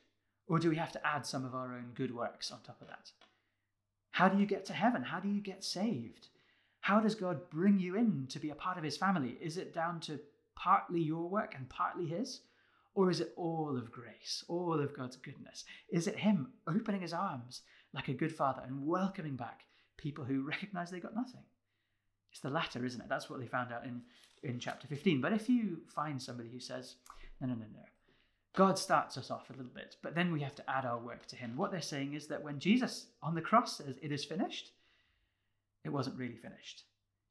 Or 0.46 0.58
do 0.58 0.70
we 0.70 0.76
have 0.76 0.92
to 0.92 1.06
add 1.06 1.26
some 1.26 1.44
of 1.44 1.54
our 1.54 1.74
own 1.74 1.92
good 1.94 2.14
works 2.14 2.52
on 2.52 2.60
top 2.60 2.80
of 2.80 2.86
that? 2.88 3.10
How 4.12 4.28
do 4.28 4.38
you 4.38 4.46
get 4.46 4.64
to 4.66 4.72
heaven? 4.72 5.02
How 5.02 5.18
do 5.18 5.28
you 5.28 5.40
get 5.40 5.64
saved? 5.64 6.28
How 6.82 7.00
does 7.00 7.14
God 7.14 7.50
bring 7.50 7.80
you 7.80 7.96
in 7.96 8.26
to 8.28 8.38
be 8.38 8.50
a 8.50 8.54
part 8.54 8.78
of 8.78 8.84
his 8.84 8.96
family? 8.96 9.38
Is 9.40 9.56
it 9.56 9.74
down 9.74 10.00
to 10.00 10.20
partly 10.54 11.00
your 11.00 11.28
work 11.28 11.54
and 11.56 11.68
partly 11.68 12.06
his? 12.06 12.42
Or 12.94 13.10
is 13.10 13.20
it 13.20 13.32
all 13.36 13.76
of 13.76 13.90
grace, 13.90 14.44
all 14.46 14.78
of 14.78 14.96
God's 14.96 15.16
goodness? 15.16 15.64
Is 15.88 16.06
it 16.06 16.16
him 16.16 16.52
opening 16.68 17.00
his 17.00 17.12
arms 17.12 17.62
like 17.92 18.06
a 18.06 18.14
good 18.14 18.32
father 18.32 18.62
and 18.64 18.86
welcoming 18.86 19.34
back 19.34 19.62
people 19.96 20.24
who 20.24 20.42
recognize 20.46 20.90
they 20.90 21.00
got 21.00 21.16
nothing? 21.16 21.42
It's 22.34 22.40
the 22.40 22.50
latter, 22.50 22.84
isn't 22.84 23.00
it? 23.00 23.08
That's 23.08 23.30
what 23.30 23.38
they 23.38 23.46
found 23.46 23.72
out 23.72 23.84
in, 23.84 24.02
in 24.42 24.58
chapter 24.58 24.88
15. 24.88 25.20
But 25.20 25.32
if 25.32 25.48
you 25.48 25.78
find 25.86 26.20
somebody 26.20 26.48
who 26.48 26.58
says, 26.58 26.96
no, 27.40 27.46
no, 27.46 27.54
no, 27.54 27.60
no, 27.60 27.84
God 28.56 28.76
starts 28.76 29.16
us 29.16 29.30
off 29.30 29.50
a 29.50 29.52
little 29.52 29.70
bit, 29.72 29.94
but 30.02 30.16
then 30.16 30.32
we 30.32 30.40
have 30.40 30.56
to 30.56 30.68
add 30.68 30.84
our 30.84 30.98
work 30.98 31.26
to 31.26 31.36
Him. 31.36 31.56
What 31.56 31.70
they're 31.70 31.80
saying 31.80 32.14
is 32.14 32.26
that 32.26 32.42
when 32.42 32.58
Jesus 32.58 33.06
on 33.22 33.36
the 33.36 33.40
cross 33.40 33.76
says, 33.76 34.00
It 34.02 34.10
is 34.10 34.24
finished, 34.24 34.72
it 35.84 35.90
wasn't 35.90 36.18
really 36.18 36.34
finished. 36.34 36.82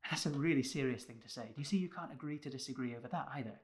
That's 0.10 0.26
a 0.26 0.30
really 0.30 0.64
serious 0.64 1.04
thing 1.04 1.20
to 1.22 1.30
say. 1.30 1.44
Do 1.54 1.60
you 1.62 1.66
see? 1.66 1.78
You 1.78 1.90
can't 1.90 2.14
agree 2.14 2.38
to 2.38 2.50
disagree 2.50 2.96
over 2.96 3.10
that 3.10 3.28
either. 3.36 3.60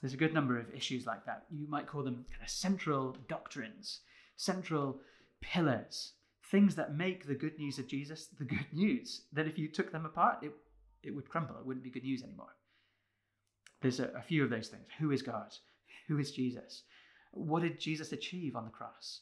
There's 0.00 0.14
a 0.14 0.18
good 0.18 0.32
number 0.32 0.58
of 0.58 0.74
issues 0.74 1.06
like 1.06 1.26
that. 1.26 1.44
You 1.50 1.66
might 1.68 1.86
call 1.86 2.02
them 2.02 2.24
kind 2.30 2.42
of 2.42 2.48
central 2.48 3.14
doctrines, 3.28 4.00
central 4.36 5.00
pillars, 5.42 6.12
things 6.50 6.74
that 6.74 6.96
make 6.96 7.26
the 7.26 7.34
good 7.34 7.58
news 7.58 7.78
of 7.78 7.86
Jesus 7.86 8.28
the 8.38 8.44
good 8.44 8.66
news. 8.72 9.22
That 9.32 9.46
if 9.46 9.58
you 9.58 9.68
took 9.68 9.92
them 9.92 10.06
apart, 10.06 10.38
it, 10.42 10.52
it 11.02 11.14
would 11.14 11.28
crumble. 11.28 11.56
It 11.58 11.66
wouldn't 11.66 11.84
be 11.84 11.90
good 11.90 12.04
news 12.04 12.22
anymore. 12.22 12.56
There's 13.80 14.00
a, 14.00 14.08
a 14.16 14.22
few 14.22 14.44
of 14.44 14.50
those 14.50 14.68
things. 14.68 14.84
Who 14.98 15.10
is 15.10 15.22
God? 15.22 15.54
Who 16.08 16.18
is 16.18 16.32
Jesus? 16.32 16.82
What 17.32 17.62
did 17.62 17.80
Jesus 17.80 18.12
achieve 18.12 18.56
on 18.56 18.64
the 18.64 18.70
cross? 18.70 19.20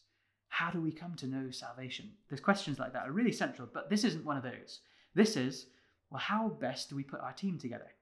How 0.49 0.71
do 0.71 0.81
we 0.81 0.91
come 0.91 1.15
to 1.17 1.27
know 1.27 1.51
salvation? 1.51 2.11
There's 2.29 2.41
questions 2.41 2.79
like 2.79 2.93
that 2.95 3.07
are 3.07 3.13
really 3.13 3.33
central, 3.33 3.69
but 3.73 3.91
this 3.91 4.05
isn't 4.05 4.25
one 4.25 4.39
of 4.39 4.43
those. 4.43 4.81
This 5.15 5.37
is, 5.37 5.67
well, 6.11 6.21
how 6.21 6.49
best 6.49 6.89
do 6.89 6.97
we 6.97 7.03
put 7.03 7.21
our 7.21 7.33
team 7.33 7.59
together? 7.59 7.93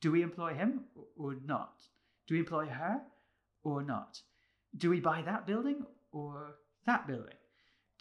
Do 0.00 0.10
we 0.10 0.22
employ 0.22 0.54
him 0.54 0.80
or 1.16 1.36
not? 1.46 1.74
Do 2.26 2.34
we 2.34 2.40
employ 2.40 2.66
her 2.66 3.00
or 3.62 3.82
not? 3.82 4.20
Do 4.76 4.90
we 4.90 4.98
buy 4.98 5.22
that 5.22 5.46
building 5.46 5.86
or 6.10 6.56
that 6.86 7.06
building? 7.06 7.34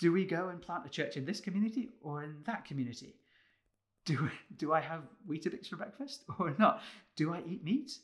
Do 0.01 0.11
we 0.11 0.25
go 0.25 0.49
and 0.49 0.59
plant 0.59 0.85
a 0.87 0.89
church 0.89 1.15
in 1.15 1.25
this 1.25 1.39
community 1.39 1.91
or 2.01 2.23
in 2.23 2.37
that 2.47 2.65
community? 2.65 3.13
Do, 4.05 4.31
do 4.57 4.73
I 4.73 4.81
have 4.81 5.03
Weetabix 5.29 5.67
for 5.67 5.75
breakfast 5.75 6.23
or 6.39 6.55
not? 6.57 6.81
Do 7.15 7.35
I 7.35 7.43
eat 7.47 7.63
meat 7.63 7.99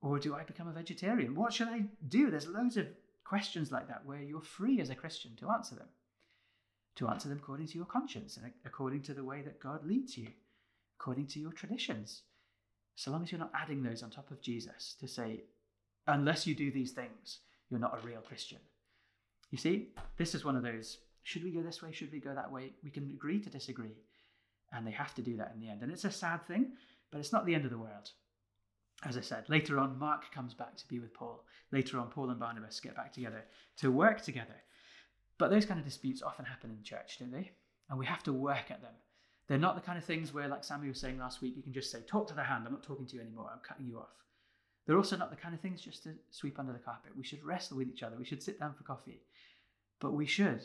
or 0.00 0.20
do 0.20 0.36
I 0.36 0.44
become 0.44 0.68
a 0.68 0.72
vegetarian? 0.72 1.34
What 1.34 1.52
should 1.52 1.66
I 1.66 1.82
do? 2.08 2.30
There's 2.30 2.46
loads 2.46 2.76
of 2.76 2.86
questions 3.24 3.72
like 3.72 3.88
that 3.88 4.06
where 4.06 4.22
you're 4.22 4.40
free 4.40 4.80
as 4.80 4.88
a 4.88 4.94
Christian 4.94 5.32
to 5.40 5.50
answer 5.50 5.74
them. 5.74 5.88
To 6.96 7.08
answer 7.08 7.28
them 7.28 7.38
according 7.38 7.66
to 7.68 7.76
your 7.76 7.86
conscience 7.86 8.36
and 8.36 8.52
according 8.64 9.02
to 9.02 9.14
the 9.14 9.24
way 9.24 9.42
that 9.42 9.58
God 9.58 9.84
leads 9.84 10.16
you, 10.16 10.28
according 11.00 11.26
to 11.28 11.40
your 11.40 11.52
traditions. 11.52 12.22
So 12.94 13.10
long 13.10 13.24
as 13.24 13.32
you're 13.32 13.40
not 13.40 13.52
adding 13.52 13.82
those 13.82 14.04
on 14.04 14.10
top 14.10 14.30
of 14.30 14.40
Jesus 14.40 14.94
to 15.00 15.08
say, 15.08 15.42
unless 16.06 16.46
you 16.46 16.54
do 16.54 16.70
these 16.70 16.92
things, 16.92 17.40
you're 17.68 17.80
not 17.80 17.98
a 18.00 18.06
real 18.06 18.20
Christian. 18.20 18.58
You 19.50 19.58
see, 19.58 19.88
this 20.18 20.36
is 20.36 20.44
one 20.44 20.54
of 20.54 20.62
those 20.62 20.98
should 21.22 21.44
we 21.44 21.50
go 21.50 21.62
this 21.62 21.82
way? 21.82 21.92
Should 21.92 22.12
we 22.12 22.20
go 22.20 22.34
that 22.34 22.50
way? 22.50 22.72
We 22.82 22.90
can 22.90 23.10
agree 23.14 23.40
to 23.40 23.50
disagree. 23.50 23.96
And 24.72 24.86
they 24.86 24.90
have 24.92 25.14
to 25.14 25.22
do 25.22 25.36
that 25.36 25.52
in 25.54 25.60
the 25.60 25.68
end. 25.68 25.82
And 25.82 25.92
it's 25.92 26.04
a 26.04 26.10
sad 26.10 26.46
thing, 26.46 26.72
but 27.10 27.18
it's 27.18 27.32
not 27.32 27.46
the 27.46 27.54
end 27.54 27.64
of 27.64 27.70
the 27.70 27.78
world 27.78 28.10
as 29.04 29.16
I 29.16 29.20
said, 29.20 29.48
later 29.48 29.78
on, 29.78 29.98
Mark 29.98 30.32
comes 30.32 30.54
back 30.54 30.76
to 30.76 30.88
be 30.88 31.00
with 31.00 31.12
Paul. 31.12 31.44
Later 31.72 31.98
on, 31.98 32.08
Paul 32.08 32.30
and 32.30 32.38
Barnabas 32.38 32.78
get 32.80 32.94
back 32.94 33.12
together 33.12 33.44
to 33.78 33.90
work 33.90 34.20
together. 34.20 34.54
But 35.38 35.50
those 35.50 35.66
kind 35.66 35.80
of 35.80 35.86
disputes 35.86 36.22
often 36.22 36.44
happen 36.44 36.70
in 36.70 36.84
church, 36.84 37.18
don't 37.18 37.32
they? 37.32 37.50
And 37.90 37.98
we 37.98 38.06
have 38.06 38.22
to 38.24 38.32
work 38.32 38.70
at 38.70 38.80
them. 38.80 38.94
They're 39.48 39.58
not 39.58 39.74
the 39.74 39.80
kind 39.80 39.98
of 39.98 40.04
things 40.04 40.32
where, 40.32 40.46
like 40.46 40.62
Sammy 40.62 40.88
was 40.88 41.00
saying 41.00 41.18
last 41.18 41.42
week, 41.42 41.56
you 41.56 41.62
can 41.62 41.72
just 41.72 41.90
say, 41.90 42.00
Talk 42.06 42.28
to 42.28 42.34
the 42.34 42.44
hand, 42.44 42.64
I'm 42.64 42.72
not 42.72 42.84
talking 42.84 43.06
to 43.06 43.16
you 43.16 43.20
anymore, 43.20 43.50
I'm 43.52 43.60
cutting 43.66 43.86
you 43.86 43.98
off. 43.98 44.14
They're 44.86 44.96
also 44.96 45.16
not 45.16 45.30
the 45.30 45.36
kind 45.36 45.54
of 45.54 45.60
things 45.60 45.80
just 45.80 46.04
to 46.04 46.10
sweep 46.30 46.58
under 46.58 46.72
the 46.72 46.78
carpet. 46.78 47.16
We 47.16 47.24
should 47.24 47.44
wrestle 47.44 47.78
with 47.78 47.88
each 47.88 48.04
other, 48.04 48.16
we 48.16 48.24
should 48.24 48.42
sit 48.42 48.60
down 48.60 48.74
for 48.74 48.84
coffee. 48.84 49.20
But 50.00 50.12
we 50.12 50.26
should 50.26 50.62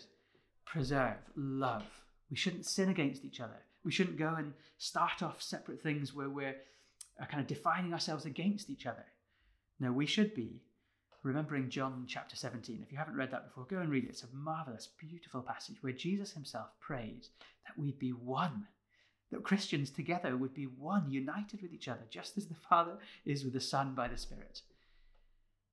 preserve 0.71 1.17
love. 1.35 1.85
We 2.29 2.35
shouldn't 2.35 2.65
sin 2.65 2.89
against 2.89 3.23
each 3.23 3.39
other. 3.39 3.57
We 3.83 3.91
shouldn't 3.91 4.17
go 4.17 4.35
and 4.37 4.53
start 4.77 5.23
off 5.23 5.41
separate 5.41 5.81
things 5.81 6.13
where 6.13 6.29
we're 6.29 6.55
uh, 7.21 7.25
kind 7.25 7.41
of 7.41 7.47
defining 7.47 7.93
ourselves 7.93 8.25
against 8.25 8.69
each 8.69 8.85
other. 8.85 9.05
No, 9.79 9.91
we 9.91 10.05
should 10.05 10.33
be 10.33 10.61
remembering 11.23 11.69
John 11.69 12.05
chapter 12.07 12.35
17. 12.35 12.81
If 12.83 12.91
you 12.91 12.97
haven't 12.97 13.15
read 13.15 13.31
that 13.31 13.47
before, 13.47 13.65
go 13.65 13.79
and 13.79 13.89
read 13.89 14.03
it. 14.03 14.09
It's 14.09 14.23
a 14.23 14.35
marvelous, 14.35 14.89
beautiful 14.99 15.41
passage 15.41 15.77
where 15.81 15.93
Jesus 15.93 16.31
himself 16.31 16.67
prayed 16.79 17.27
that 17.65 17.77
we'd 17.77 17.99
be 17.99 18.11
one, 18.11 18.67
that 19.31 19.43
Christians 19.43 19.89
together 19.89 20.35
would 20.35 20.53
be 20.53 20.65
one, 20.65 21.09
united 21.09 21.61
with 21.61 21.73
each 21.73 21.87
other, 21.87 22.03
just 22.09 22.37
as 22.37 22.47
the 22.47 22.55
Father 22.55 22.97
is 23.25 23.43
with 23.43 23.53
the 23.53 23.61
Son 23.61 23.93
by 23.95 24.07
the 24.07 24.17
Spirit. 24.17 24.61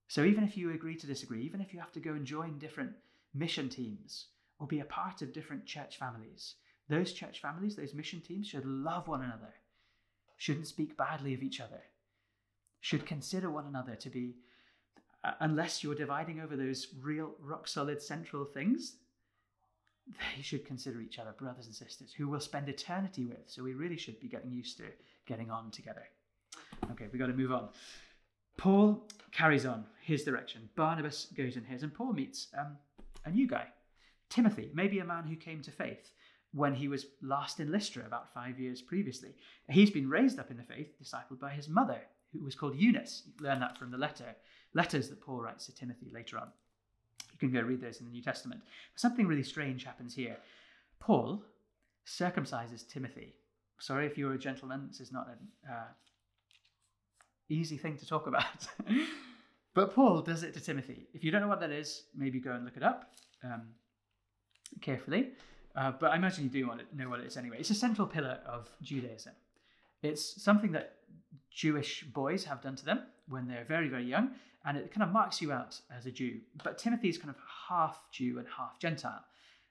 So 0.07 0.25
even 0.25 0.45
if 0.45 0.57
you 0.57 0.71
agree 0.71 0.97
to 0.97 1.07
disagree, 1.07 1.43
even 1.43 1.61
if 1.61 1.73
you 1.73 1.81
have 1.81 1.93
to 1.93 2.01
go 2.01 2.13
and 2.13 2.25
join 2.25 2.59
different 2.59 2.93
mission 3.35 3.69
teams 3.69 4.27
or 4.65 4.67
be 4.67 4.81
a 4.81 4.85
part 4.87 5.21
of 5.21 5.33
different 5.33 5.67
church 5.67 5.99
families, 5.99 6.55
those 6.89 7.13
church 7.13 7.41
families, 7.41 7.77
those 7.77 7.93
mission 7.93 8.21
teams 8.21 8.47
should 8.47 8.65
love 8.65 9.09
one 9.09 9.23
another 9.23 9.53
shouldn't 10.37 10.67
speak 10.67 10.97
badly 10.97 11.35
of 11.35 11.43
each 11.43 11.61
other, 11.61 11.83
should 12.81 13.07
consider 13.07 13.51
one 13.51 13.67
another 13.67 13.95
to 13.95 14.11
be, 14.11 14.35
uh, 15.23 15.33
unless 15.41 15.83
you're 15.83 15.95
dividing 15.95 16.41
over 16.41 16.57
those 16.57 16.89
real, 17.01 17.35
rock 17.41 17.69
solid 17.69 18.03
central 18.03 18.45
things, 18.45 18.97
they 20.07 20.43
should 20.43 20.67
consider 20.67 21.01
each 21.01 21.19
other 21.19 21.33
brothers 21.39 21.67
and 21.67 21.75
sisters 21.75 22.13
who 22.13 22.29
we'll 22.29 22.41
spend 22.41 22.69
eternity 22.69 23.25
with. 23.25 23.45
So 23.47 23.63
we 23.63 23.75
really 23.75 23.97
should 23.97 24.21
be 24.21 24.29
getting 24.29 24.51
used 24.51 24.77
to 24.79 24.85
getting 25.27 25.51
on 25.51 25.71
together. 25.71 26.05
Okay, 26.91 27.07
we've 27.13 27.21
got 27.21 27.29
to 27.29 27.33
move 27.33 27.53
on. 27.53 27.69
Paul 28.57 29.07
carries 29.33 29.67
on 29.67 29.85
his 30.03 30.25
direction. 30.25 30.69
Barnabas 30.75 31.29
goes 31.37 31.57
in 31.57 31.65
his, 31.65 31.83
and 31.83 31.95
Paul 31.95 32.13
meets 32.13 32.49
um, 32.59 32.77
a 33.25 33.31
new 33.31 33.47
guy, 33.47 33.67
Timothy, 34.35 34.71
maybe 34.75 34.99
a 34.99 35.05
man 35.05 35.25
who 35.25 35.37
came 35.37 35.63
to 35.63 35.71
faith 35.71 36.11
when 36.53 36.75
he 36.75 36.89
was 36.89 37.07
last 37.23 37.61
in 37.61 37.71
Lystra 37.71 38.05
about 38.05 38.35
five 38.35 38.59
years 38.59 38.83
previously. 38.83 39.35
He's 39.71 39.93
been 39.93 40.11
raised 40.11 40.41
up 40.41 40.51
in 40.51 40.57
the 40.57 40.65
faith, 40.65 40.89
discipled 41.01 41.39
by 41.41 41.53
his 41.53 41.69
mother, 41.69 42.01
who 42.33 42.45
was 42.45 42.57
called 42.57 42.77
Eunice. 42.77 43.23
You 43.27 43.33
learn 43.45 43.61
that 43.61 43.79
from 43.79 43.93
the 43.93 43.97
letter, 43.97 44.35
letters 44.73 45.09
that 45.09 45.21
Paul 45.21 45.41
writes 45.41 45.67
to 45.67 45.75
Timothy 45.75 46.11
later 46.13 46.39
on. 46.39 46.49
You 47.33 47.39
can 47.39 47.53
go 47.53 47.61
read 47.61 47.81
those 47.81 48.01
in 48.01 48.07
the 48.07 48.13
New 48.13 48.23
Testament. 48.23 48.61
Something 48.97 49.29
really 49.29 49.45
strange 49.45 49.85
happens 49.85 50.15
here. 50.15 50.37
Paul 50.99 51.45
circumcises 52.07 52.89
Timothy. 52.89 53.35
Sorry 53.79 54.07
if 54.07 54.19
you're 54.19 54.35
a 54.35 54.39
gentleman, 54.39 54.89
this 54.89 55.01
is 55.01 55.13
not 55.13 55.29
an 55.29 55.73
uh, 55.73 55.93
easy 57.49 57.77
thing 57.77 57.97
to 57.99 58.07
talk 58.07 58.27
about. 58.27 58.67
but 59.75 59.95
Paul 59.95 60.23
does 60.23 60.43
it 60.43 60.55
to 60.55 60.61
Timothy. 60.61 61.07
If 61.15 61.23
you 61.23 61.31
don't 61.31 61.41
know 61.41 61.49
what 61.49 61.61
that 61.61 61.71
is, 61.71 62.05
maybe 62.17 62.41
go 62.41 62.53
and 62.53 62.65
look 62.65 62.77
it 62.77 62.83
up 62.83 63.11
um, 63.45 63.63
carefully. 64.81 65.31
Uh, 65.77 65.93
but 65.99 66.13
I 66.13 66.17
imagine 66.17 66.45
you 66.45 66.51
do 66.51 66.69
want 66.69 66.81
to 66.81 66.97
know 66.97 67.09
what 67.09 67.21
it 67.21 67.27
is 67.27 67.37
anyway. 67.37 67.57
It's 67.59 67.71
a 67.71 67.75
central 67.75 68.07
pillar 68.07 68.39
of 68.47 68.69
Judaism. 68.83 69.33
It's 70.03 70.43
something 70.43 70.73
that 70.73 70.97
Jewish 71.51 72.05
boys 72.05 72.45
have 72.45 72.63
done 72.63 72.77
to 72.77 72.85
them 72.85 73.01
when 73.29 73.49
they're 73.49 73.65
very, 73.65 73.89
very 73.89 74.05
young, 74.05 74.33
and 74.65 74.77
it 74.77 74.93
kind 74.93 75.03
of 75.03 75.11
marks 75.11 75.41
you 75.41 75.53
out 75.53 75.81
as 75.97 76.07
a 76.07 76.11
Jew. 76.11 76.41
But 76.63 76.79
Timothy's 76.79 77.19
kind 77.19 77.31
of 77.31 77.37
half 77.69 78.01
Jew 78.13 78.39
and 78.39 78.47
half 78.57 78.79
Gentile, 78.79 79.25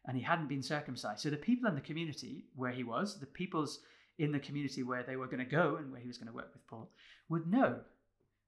and 0.06 0.18
he 0.18 0.24
hadn't 0.24 0.50
been 0.50 0.64
circumcised. 0.64 1.22
So 1.22 1.30
the 1.30 1.38
people 1.38 1.70
in 1.70 1.76
the 1.76 1.82
community 1.82 2.46
where 2.56 2.72
he 2.72 2.84
was, 2.84 3.20
the 3.20 3.26
peoples 3.26 3.80
in 4.18 4.32
the 4.32 4.40
community 4.40 4.84
where 4.84 5.04
they 5.04 5.16
were 5.16 5.28
going 5.28 5.40
to 5.40 5.46
go 5.46 5.78
and 5.78 5.92
where 5.92 6.02
he 6.02 6.08
was 6.08 6.18
going 6.18 6.28
to 6.28 6.34
work 6.34 6.52
with 6.54 6.68
Paul, 6.68 6.90
would 7.30 7.48
know. 7.48 7.80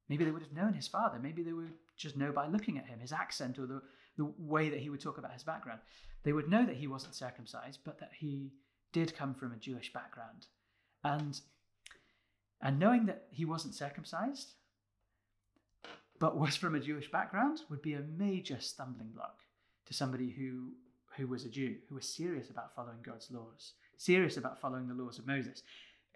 Maybe 0.10 0.24
they 0.24 0.32
would 0.32 0.44
have 0.44 0.54
known 0.54 0.74
his 0.74 0.88
father. 0.88 1.20
Maybe 1.20 1.42
they 1.42 1.54
would 1.54 1.74
just 1.98 2.18
know 2.18 2.32
by 2.32 2.48
looking 2.48 2.78
at 2.78 2.86
him, 2.86 3.00
his 3.00 3.12
accent, 3.12 3.58
or 3.58 3.66
the 3.66 3.82
the 4.18 4.32
way 4.38 4.70
that 4.70 4.80
he 4.80 4.90
would 4.90 5.02
talk 5.02 5.18
about 5.18 5.34
his 5.34 5.44
background. 5.44 5.80
They 6.24 6.34
would 6.34 6.50
know 6.50 6.66
that 6.66 6.76
he 6.76 6.88
wasn't 6.88 7.16
circumcised, 7.16 7.80
but 7.84 8.00
that 8.00 8.12
he 8.18 8.52
did 8.94 9.16
come 9.16 9.34
from 9.34 9.52
a 9.52 9.58
Jewish 9.58 9.94
background. 9.94 10.48
And, 11.04 11.40
and 12.62 12.80
knowing 12.80 13.06
that 13.06 13.28
he 13.32 13.46
wasn't 13.46 13.76
circumcised, 13.76 14.54
but 16.20 16.38
was 16.38 16.56
from 16.56 16.76
a 16.76 16.80
Jewish 16.80 17.12
background, 17.12 17.60
would 17.70 17.82
be 17.82 17.94
a 17.94 18.06
major 18.18 18.60
stumbling 18.60 19.10
block 19.10 19.40
to 19.86 19.94
somebody 19.94 20.32
who, 20.32 20.72
who 21.18 21.28
was 21.28 21.46
a 21.46 21.50
Jew, 21.50 21.76
who 21.90 21.96
was 21.96 22.08
serious 22.08 22.50
about 22.50 22.74
following 22.76 23.02
God's 23.04 23.30
laws, 23.30 23.74
serious 23.98 24.38
about 24.38 24.60
following 24.60 24.88
the 24.88 24.94
laws 24.94 25.20
of 25.20 25.28
Moses. 25.28 25.62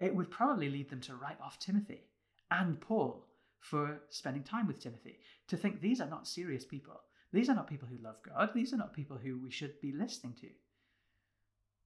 It 0.00 0.14
would 0.14 0.30
probably 0.30 0.70
lead 0.70 0.88
them 0.88 1.02
to 1.02 1.14
write 1.14 1.40
off 1.40 1.58
Timothy 1.58 2.06
and 2.50 2.80
Paul 2.80 3.26
for 3.60 4.00
spending 4.08 4.42
time 4.42 4.66
with 4.66 4.80
Timothy, 4.80 5.18
to 5.48 5.56
think 5.56 5.80
these 5.80 6.00
are 6.00 6.08
not 6.08 6.26
serious 6.26 6.64
people. 6.64 7.00
These 7.32 7.48
are 7.48 7.54
not 7.54 7.68
people 7.68 7.88
who 7.88 8.02
love 8.02 8.16
God. 8.26 8.50
These 8.54 8.72
are 8.72 8.78
not 8.78 8.92
people 8.92 9.16
who 9.16 9.38
we 9.38 9.50
should 9.50 9.80
be 9.80 9.92
listening 9.92 10.34
to. 10.40 10.48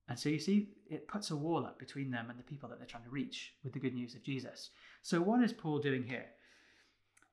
And 0.09 0.19
so 0.19 0.29
you 0.29 0.39
see, 0.39 0.69
it 0.91 1.09
puts 1.09 1.31
a 1.31 1.37
wall 1.37 1.65
up 1.65 1.79
between 1.79 2.11
them 2.11 2.29
and 2.29 2.39
the 2.39 2.43
people 2.43 2.69
that 2.69 2.79
they're 2.79 2.87
trying 2.87 3.05
to 3.05 3.11
reach 3.11 3.55
with 3.63 3.73
the 3.73 3.79
good 3.79 3.95
news 3.95 4.15
of 4.15 4.23
Jesus. 4.23 4.71
So, 5.03 5.21
what 5.21 5.43
is 5.43 5.53
Paul 5.53 5.79
doing 5.79 6.05
here? 6.05 6.27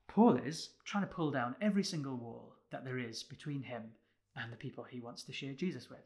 Paul 0.07 0.37
is 0.37 0.71
trying 0.85 1.03
to 1.03 1.13
pull 1.13 1.31
down 1.31 1.55
every 1.61 1.83
single 1.83 2.15
wall 2.15 2.55
that 2.71 2.85
there 2.85 2.97
is 2.97 3.23
between 3.23 3.63
him 3.63 3.83
and 4.35 4.51
the 4.51 4.57
people 4.57 4.85
he 4.85 5.01
wants 5.01 5.23
to 5.23 5.33
share 5.33 5.53
Jesus 5.53 5.89
with. 5.89 5.99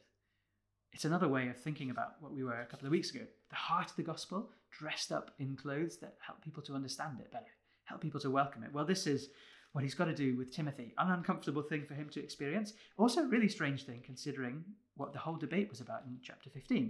It's 0.91 1.05
another 1.05 1.27
way 1.27 1.49
of 1.49 1.57
thinking 1.57 1.91
about 1.91 2.15
what 2.19 2.33
we 2.33 2.43
were 2.43 2.61
a 2.61 2.65
couple 2.65 2.87
of 2.87 2.91
weeks 2.91 3.11
ago 3.11 3.25
the 3.49 3.55
heart 3.55 3.91
of 3.91 3.95
the 3.95 4.03
gospel 4.03 4.49
dressed 4.71 5.11
up 5.11 5.31
in 5.39 5.55
clothes 5.55 5.97
that 5.97 6.15
help 6.25 6.41
people 6.41 6.63
to 6.63 6.73
understand 6.73 7.19
it 7.19 7.31
better 7.31 7.51
help 7.85 8.01
people 8.01 8.19
to 8.19 8.31
welcome 8.31 8.63
it. 8.63 8.73
Well, 8.73 8.85
this 8.85 9.07
is 9.07 9.29
what 9.75 9.83
he's 9.83 9.93
got 9.93 10.05
to 10.05 10.15
do 10.15 10.37
with 10.37 10.51
Timothy. 10.51 10.93
An 10.97 11.11
uncomfortable 11.11 11.61
thing 11.61 11.83
for 11.85 11.95
him 11.95 12.07
to 12.11 12.23
experience. 12.23 12.71
Also, 12.95 13.23
a 13.23 13.27
really 13.27 13.49
strange 13.49 13.83
thing 13.83 14.01
considering 14.05 14.63
what 14.95 15.11
the 15.11 15.19
whole 15.19 15.35
debate 15.35 15.69
was 15.69 15.81
about 15.81 16.03
in 16.07 16.17
chapter 16.23 16.49
15. 16.49 16.83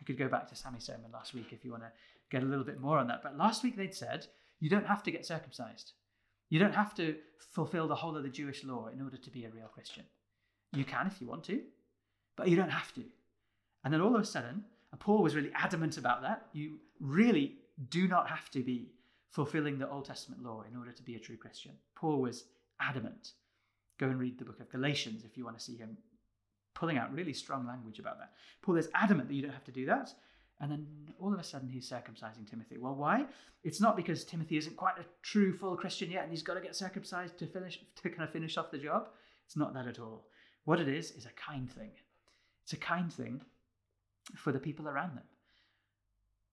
You 0.00 0.06
could 0.06 0.16
go 0.16 0.26
back 0.26 0.48
to 0.48 0.56
Sammy's 0.56 0.84
sermon 0.84 1.10
last 1.12 1.34
week 1.34 1.48
if 1.50 1.66
you 1.66 1.70
want 1.70 1.82
to 1.82 1.92
get 2.30 2.42
a 2.42 2.46
little 2.46 2.64
bit 2.64 2.80
more 2.80 2.96
on 2.96 3.08
that. 3.08 3.22
But 3.22 3.36
last 3.36 3.62
week 3.62 3.76
they'd 3.76 3.94
said 3.94 4.26
you 4.58 4.70
don't 4.70 4.86
have 4.86 5.02
to 5.02 5.10
get 5.10 5.26
circumcised. 5.26 5.92
You 6.48 6.58
don't 6.58 6.74
have 6.74 6.94
to 6.94 7.16
fulfill 7.52 7.86
the 7.86 7.94
whole 7.94 8.16
of 8.16 8.22
the 8.22 8.30
Jewish 8.30 8.64
law 8.64 8.88
in 8.88 9.02
order 9.02 9.18
to 9.18 9.30
be 9.30 9.44
a 9.44 9.50
real 9.50 9.68
Christian. 9.68 10.04
You 10.72 10.84
can 10.84 11.08
if 11.08 11.20
you 11.20 11.26
want 11.26 11.44
to, 11.44 11.60
but 12.36 12.48
you 12.48 12.56
don't 12.56 12.70
have 12.70 12.94
to. 12.94 13.04
And 13.84 13.92
then 13.92 14.00
all 14.00 14.16
of 14.16 14.22
a 14.22 14.24
sudden, 14.24 14.64
Paul 14.98 15.22
was 15.22 15.36
really 15.36 15.52
adamant 15.54 15.98
about 15.98 16.22
that, 16.22 16.46
you 16.54 16.78
really 17.00 17.56
do 17.90 18.08
not 18.08 18.30
have 18.30 18.50
to 18.52 18.62
be 18.62 18.92
fulfilling 19.30 19.78
the 19.78 19.88
Old 19.88 20.04
Testament 20.04 20.42
law 20.42 20.64
in 20.68 20.76
order 20.76 20.92
to 20.92 21.02
be 21.02 21.14
a 21.14 21.20
true 21.20 21.36
Christian. 21.36 21.72
Paul 21.94 22.20
was 22.20 22.44
adamant. 22.80 23.32
Go 23.98 24.06
and 24.06 24.18
read 24.18 24.38
the 24.38 24.44
book 24.44 24.60
of 24.60 24.70
Galatians 24.70 25.24
if 25.24 25.36
you 25.36 25.44
want 25.44 25.58
to 25.58 25.64
see 25.64 25.76
him 25.76 25.96
pulling 26.74 26.98
out 26.98 27.12
really 27.12 27.32
strong 27.32 27.66
language 27.66 27.98
about 27.98 28.18
that. 28.18 28.32
Paul 28.62 28.76
is 28.76 28.88
adamant 28.94 29.28
that 29.28 29.34
you 29.34 29.42
don't 29.42 29.52
have 29.52 29.64
to 29.64 29.72
do 29.72 29.86
that. 29.86 30.12
And 30.60 30.70
then 30.70 30.86
all 31.18 31.32
of 31.32 31.38
a 31.38 31.44
sudden 31.44 31.68
he's 31.68 31.88
circumcising 31.88 32.48
Timothy. 32.48 32.76
Well, 32.76 32.94
why? 32.94 33.26
It's 33.64 33.80
not 33.80 33.96
because 33.96 34.24
Timothy 34.24 34.56
isn't 34.56 34.76
quite 34.76 34.98
a 34.98 35.04
true 35.22 35.56
full 35.56 35.76
Christian 35.76 36.10
yet 36.10 36.22
and 36.22 36.30
he's 36.30 36.42
got 36.42 36.54
to 36.54 36.60
get 36.60 36.76
circumcised 36.76 37.38
to 37.38 37.46
finish 37.46 37.80
to 38.02 38.08
kind 38.08 38.22
of 38.22 38.30
finish 38.30 38.56
off 38.58 38.70
the 38.70 38.78
job. 38.78 39.08
It's 39.46 39.56
not 39.56 39.74
that 39.74 39.86
at 39.86 39.98
all. 39.98 40.26
What 40.64 40.80
it 40.80 40.88
is 40.88 41.12
is 41.12 41.26
a 41.26 41.50
kind 41.50 41.70
thing. 41.70 41.90
It's 42.62 42.72
a 42.72 42.76
kind 42.76 43.12
thing 43.12 43.40
for 44.36 44.52
the 44.52 44.58
people 44.58 44.88
around 44.88 45.16
them 45.16 45.24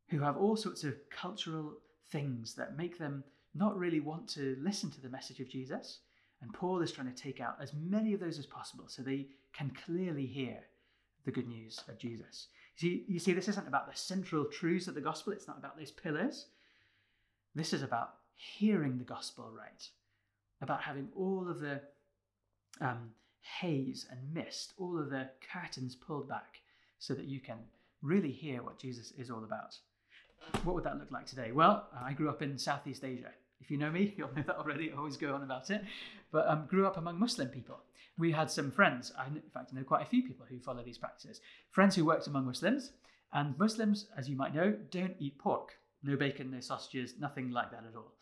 who 0.10 0.20
have 0.20 0.38
all 0.38 0.56
sorts 0.56 0.84
of 0.84 0.96
cultural 1.10 1.74
things 2.12 2.54
that 2.56 2.78
make 2.78 2.98
them 2.98 3.24
not 3.54 3.78
really 3.78 4.00
want 4.00 4.28
to 4.30 4.58
listen 4.62 4.92
to 4.92 5.02
the 5.02 5.10
message 5.10 5.40
of 5.40 5.50
Jesus. 5.50 6.00
And 6.42 6.54
Paul 6.54 6.82
is 6.82 6.92
trying 6.92 7.12
to 7.12 7.22
take 7.22 7.42
out 7.42 7.58
as 7.62 7.74
many 7.74 8.14
of 8.14 8.20
those 8.20 8.38
as 8.38 8.46
possible 8.46 8.86
so 8.88 9.02
they 9.02 9.28
can 9.54 9.72
clearly 9.86 10.26
hear 10.26 10.60
the 11.26 11.32
good 11.32 11.48
news 11.48 11.84
of 11.90 11.98
Jesus. 11.98 12.48
You 12.78 12.90
see, 12.90 13.06
you 13.08 13.20
see, 13.20 13.34
this 13.34 13.48
isn't 13.48 13.68
about 13.68 13.90
the 13.92 13.98
central 13.98 14.46
truths 14.46 14.88
of 14.88 14.96
the 14.96 15.02
gospel, 15.02 15.34
it's 15.34 15.48
not 15.48 15.58
about 15.58 15.78
those 15.78 15.92
pillars. 15.92 16.46
This 17.56 17.74
is 17.74 17.82
about 17.82 18.14
hearing 18.36 18.98
the 18.98 19.04
gospel 19.04 19.52
right, 19.52 19.90
about 20.62 20.82
having 20.82 21.10
all 21.16 21.50
of 21.50 21.60
the 21.60 21.82
um, 22.80 23.10
haze 23.42 24.06
and 24.12 24.34
mist, 24.34 24.74
all 24.78 25.00
of 25.00 25.10
the 25.10 25.30
curtains 25.52 25.96
pulled 25.96 26.30
back 26.30 26.62
so 27.00 27.14
that 27.16 27.26
you 27.26 27.40
can 27.40 27.58
really 28.02 28.32
hear 28.32 28.62
what 28.62 28.80
Jesus 28.80 29.12
is 29.18 29.32
all 29.32 29.44
about. 29.44 29.76
What 30.64 30.76
would 30.76 30.84
that 30.84 30.98
look 30.98 31.12
like 31.12 31.26
today? 31.26 31.52
Well, 31.52 31.88
I 32.00 32.14
grew 32.14 32.30
up 32.30 32.42
in 32.42 32.58
Southeast 32.58 33.04
Asia. 33.04 33.32
If 33.62 33.72
you 33.72 33.78
know 33.78 33.92
me, 33.92 34.14
you'll 34.18 34.34
know 34.36 34.44
that 34.46 34.58
already. 34.58 34.92
I 34.92 34.98
always 34.98 35.18
go 35.18 35.34
on 35.34 35.44
about 35.44 35.70
it. 35.70 35.84
But 36.32 36.48
um, 36.48 36.66
grew 36.68 36.86
up 36.86 36.98
among 36.98 37.20
Muslim 37.20 37.50
people. 37.50 37.80
We 38.18 38.32
had 38.32 38.50
some 38.50 38.72
friends. 38.72 39.12
I, 39.18 39.28
in 39.28 39.42
fact, 39.54 39.72
I 39.72 39.78
know 39.78 39.84
quite 39.84 40.02
a 40.02 40.10
few 40.10 40.24
people 40.24 40.46
who 40.50 40.60
follow 40.60 40.84
these 40.84 40.98
practices. 40.98 41.42
Friends 41.72 41.96
who 41.96 42.06
worked 42.06 42.28
among 42.28 42.46
Muslims. 42.46 42.92
And 43.34 43.58
Muslims, 43.58 44.08
as 44.18 44.30
you 44.30 44.36
might 44.36 44.56
know, 44.56 44.74
don't 44.92 45.16
eat 45.20 45.38
pork. 45.38 45.74
No 46.04 46.16
bacon, 46.16 46.52
no 46.52 46.60
sausages, 46.60 47.16
nothing 47.20 47.52
like 47.52 47.72
that 47.72 47.84
at 47.90 47.96
all. 47.96 48.14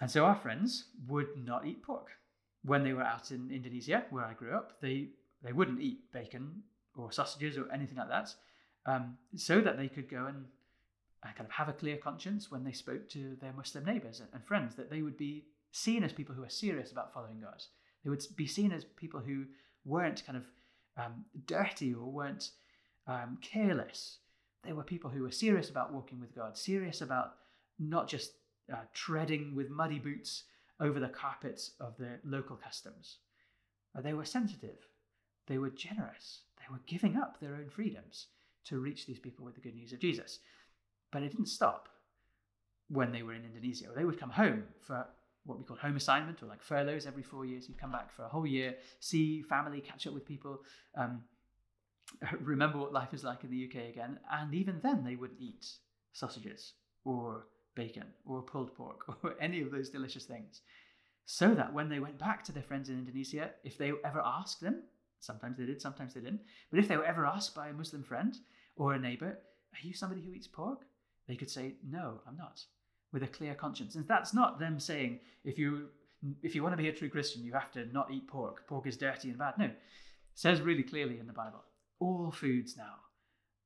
And 0.00 0.10
so 0.10 0.24
our 0.24 0.36
friends 0.36 0.86
would 1.08 1.28
not 1.36 1.66
eat 1.66 1.82
pork. 1.82 2.08
When 2.64 2.82
they 2.82 2.92
were 2.92 3.02
out 3.02 3.30
in 3.30 3.50
Indonesia, 3.50 4.04
where 4.10 4.24
I 4.24 4.32
grew 4.34 4.54
up, 4.54 4.80
they, 4.80 5.08
they 5.42 5.52
wouldn't 5.52 5.80
eat 5.80 6.10
bacon 6.12 6.62
or 6.96 7.12
sausages 7.12 7.56
or 7.56 7.70
anything 7.72 7.98
like 7.98 8.08
that, 8.08 8.34
um, 8.86 9.16
so 9.34 9.60
that 9.60 9.76
they 9.76 9.88
could 9.88 10.08
go 10.08 10.26
and 10.26 10.46
kind 11.22 11.46
of 11.46 11.50
have 11.50 11.68
a 11.68 11.72
clear 11.72 11.96
conscience 11.96 12.50
when 12.50 12.64
they 12.64 12.72
spoke 12.72 13.08
to 13.10 13.36
their 13.40 13.52
Muslim 13.52 13.84
neighbors 13.84 14.22
and 14.32 14.44
friends, 14.44 14.74
that 14.76 14.90
they 14.90 15.02
would 15.02 15.16
be 15.16 15.44
seen 15.72 16.04
as 16.04 16.12
people 16.12 16.34
who 16.34 16.44
are 16.44 16.50
serious 16.50 16.92
about 16.92 17.12
following 17.12 17.40
God. 17.40 17.62
They 18.04 18.10
would 18.10 18.24
be 18.36 18.46
seen 18.46 18.72
as 18.72 18.84
people 18.84 19.20
who 19.20 19.44
weren't 19.84 20.24
kind 20.26 20.38
of 20.38 20.44
um, 20.96 21.24
dirty 21.46 21.92
or 21.94 22.10
weren't 22.10 22.50
um, 23.06 23.38
careless. 23.42 24.18
They 24.64 24.72
were 24.72 24.82
people 24.82 25.10
who 25.10 25.22
were 25.22 25.30
serious 25.30 25.70
about 25.70 25.92
walking 25.92 26.20
with 26.20 26.34
God, 26.34 26.56
serious 26.56 27.00
about 27.00 27.34
not 27.78 28.08
just 28.08 28.32
uh, 28.72 28.78
treading 28.94 29.54
with 29.54 29.70
muddy 29.70 29.98
boots 29.98 30.44
over 30.80 31.00
the 31.00 31.08
carpets 31.08 31.72
of 31.80 31.96
the 31.98 32.18
local 32.24 32.56
customs. 32.56 33.18
They 34.02 34.12
were 34.12 34.24
sensitive. 34.24 34.86
They 35.46 35.58
were 35.58 35.70
generous. 35.70 36.40
They 36.58 36.66
were 36.70 36.82
giving 36.86 37.16
up 37.16 37.40
their 37.40 37.54
own 37.54 37.70
freedoms 37.70 38.26
to 38.64 38.78
reach 38.78 39.06
these 39.06 39.18
people 39.18 39.44
with 39.44 39.54
the 39.54 39.60
good 39.60 39.74
news 39.74 39.92
of 39.92 40.00
Jesus. 40.00 40.40
But 41.16 41.22
it 41.22 41.30
didn't 41.30 41.46
stop 41.46 41.88
when 42.88 43.10
they 43.10 43.22
were 43.22 43.32
in 43.32 43.42
Indonesia. 43.46 43.86
They 43.96 44.04
would 44.04 44.20
come 44.20 44.28
home 44.28 44.64
for 44.82 45.06
what 45.46 45.56
we 45.58 45.64
call 45.64 45.78
home 45.78 45.96
assignment 45.96 46.42
or 46.42 46.46
like 46.46 46.62
furloughs 46.62 47.06
every 47.06 47.22
four 47.22 47.46
years. 47.46 47.66
You'd 47.66 47.78
come 47.78 47.90
back 47.90 48.12
for 48.12 48.24
a 48.24 48.28
whole 48.28 48.46
year, 48.46 48.74
see 49.00 49.40
family, 49.40 49.80
catch 49.80 50.06
up 50.06 50.12
with 50.12 50.26
people, 50.26 50.60
um, 50.94 51.22
remember 52.38 52.76
what 52.76 52.92
life 52.92 53.14
is 53.14 53.24
like 53.24 53.44
in 53.44 53.50
the 53.50 53.64
UK 53.64 53.88
again. 53.88 54.18
And 54.30 54.52
even 54.52 54.78
then, 54.82 55.04
they 55.04 55.16
wouldn't 55.16 55.40
eat 55.40 55.66
sausages 56.12 56.74
or 57.06 57.46
bacon 57.74 58.08
or 58.26 58.42
pulled 58.42 58.74
pork 58.74 59.00
or 59.24 59.36
any 59.40 59.62
of 59.62 59.70
those 59.70 59.88
delicious 59.88 60.26
things. 60.26 60.60
So 61.24 61.54
that 61.54 61.72
when 61.72 61.88
they 61.88 61.98
went 61.98 62.18
back 62.18 62.44
to 62.44 62.52
their 62.52 62.62
friends 62.62 62.90
in 62.90 62.98
Indonesia, 62.98 63.52
if 63.64 63.78
they 63.78 63.90
ever 64.04 64.20
asked 64.22 64.60
them, 64.60 64.82
sometimes 65.20 65.56
they 65.56 65.64
did, 65.64 65.80
sometimes 65.80 66.12
they 66.12 66.20
didn't, 66.20 66.42
but 66.70 66.78
if 66.78 66.88
they 66.88 66.98
were 66.98 67.06
ever 67.06 67.24
asked 67.24 67.54
by 67.54 67.68
a 67.68 67.72
Muslim 67.72 68.02
friend 68.02 68.36
or 68.76 68.92
a 68.92 68.98
neighbor, 68.98 69.38
Are 69.76 69.86
you 69.86 69.92
somebody 69.92 70.22
who 70.22 70.32
eats 70.32 70.46
pork? 70.46 70.85
They 71.26 71.36
could 71.36 71.50
say, 71.50 71.74
No, 71.88 72.20
I'm 72.26 72.36
not, 72.36 72.62
with 73.12 73.22
a 73.22 73.28
clear 73.28 73.54
conscience. 73.54 73.94
And 73.94 74.06
that's 74.06 74.34
not 74.34 74.58
them 74.58 74.78
saying, 74.78 75.20
if 75.44 75.58
you 75.58 75.88
if 76.42 76.54
you 76.54 76.62
want 76.62 76.72
to 76.72 76.82
be 76.82 76.88
a 76.88 76.92
true 76.92 77.10
Christian, 77.10 77.44
you 77.44 77.52
have 77.52 77.70
to 77.72 77.86
not 77.92 78.10
eat 78.10 78.26
pork. 78.26 78.66
Pork 78.66 78.86
is 78.86 78.96
dirty 78.96 79.28
and 79.28 79.38
bad. 79.38 79.58
No. 79.58 79.66
It 79.66 79.78
says 80.34 80.60
really 80.60 80.82
clearly 80.82 81.18
in 81.18 81.26
the 81.26 81.32
Bible, 81.32 81.62
all 81.98 82.30
foods 82.30 82.76
now 82.76 82.94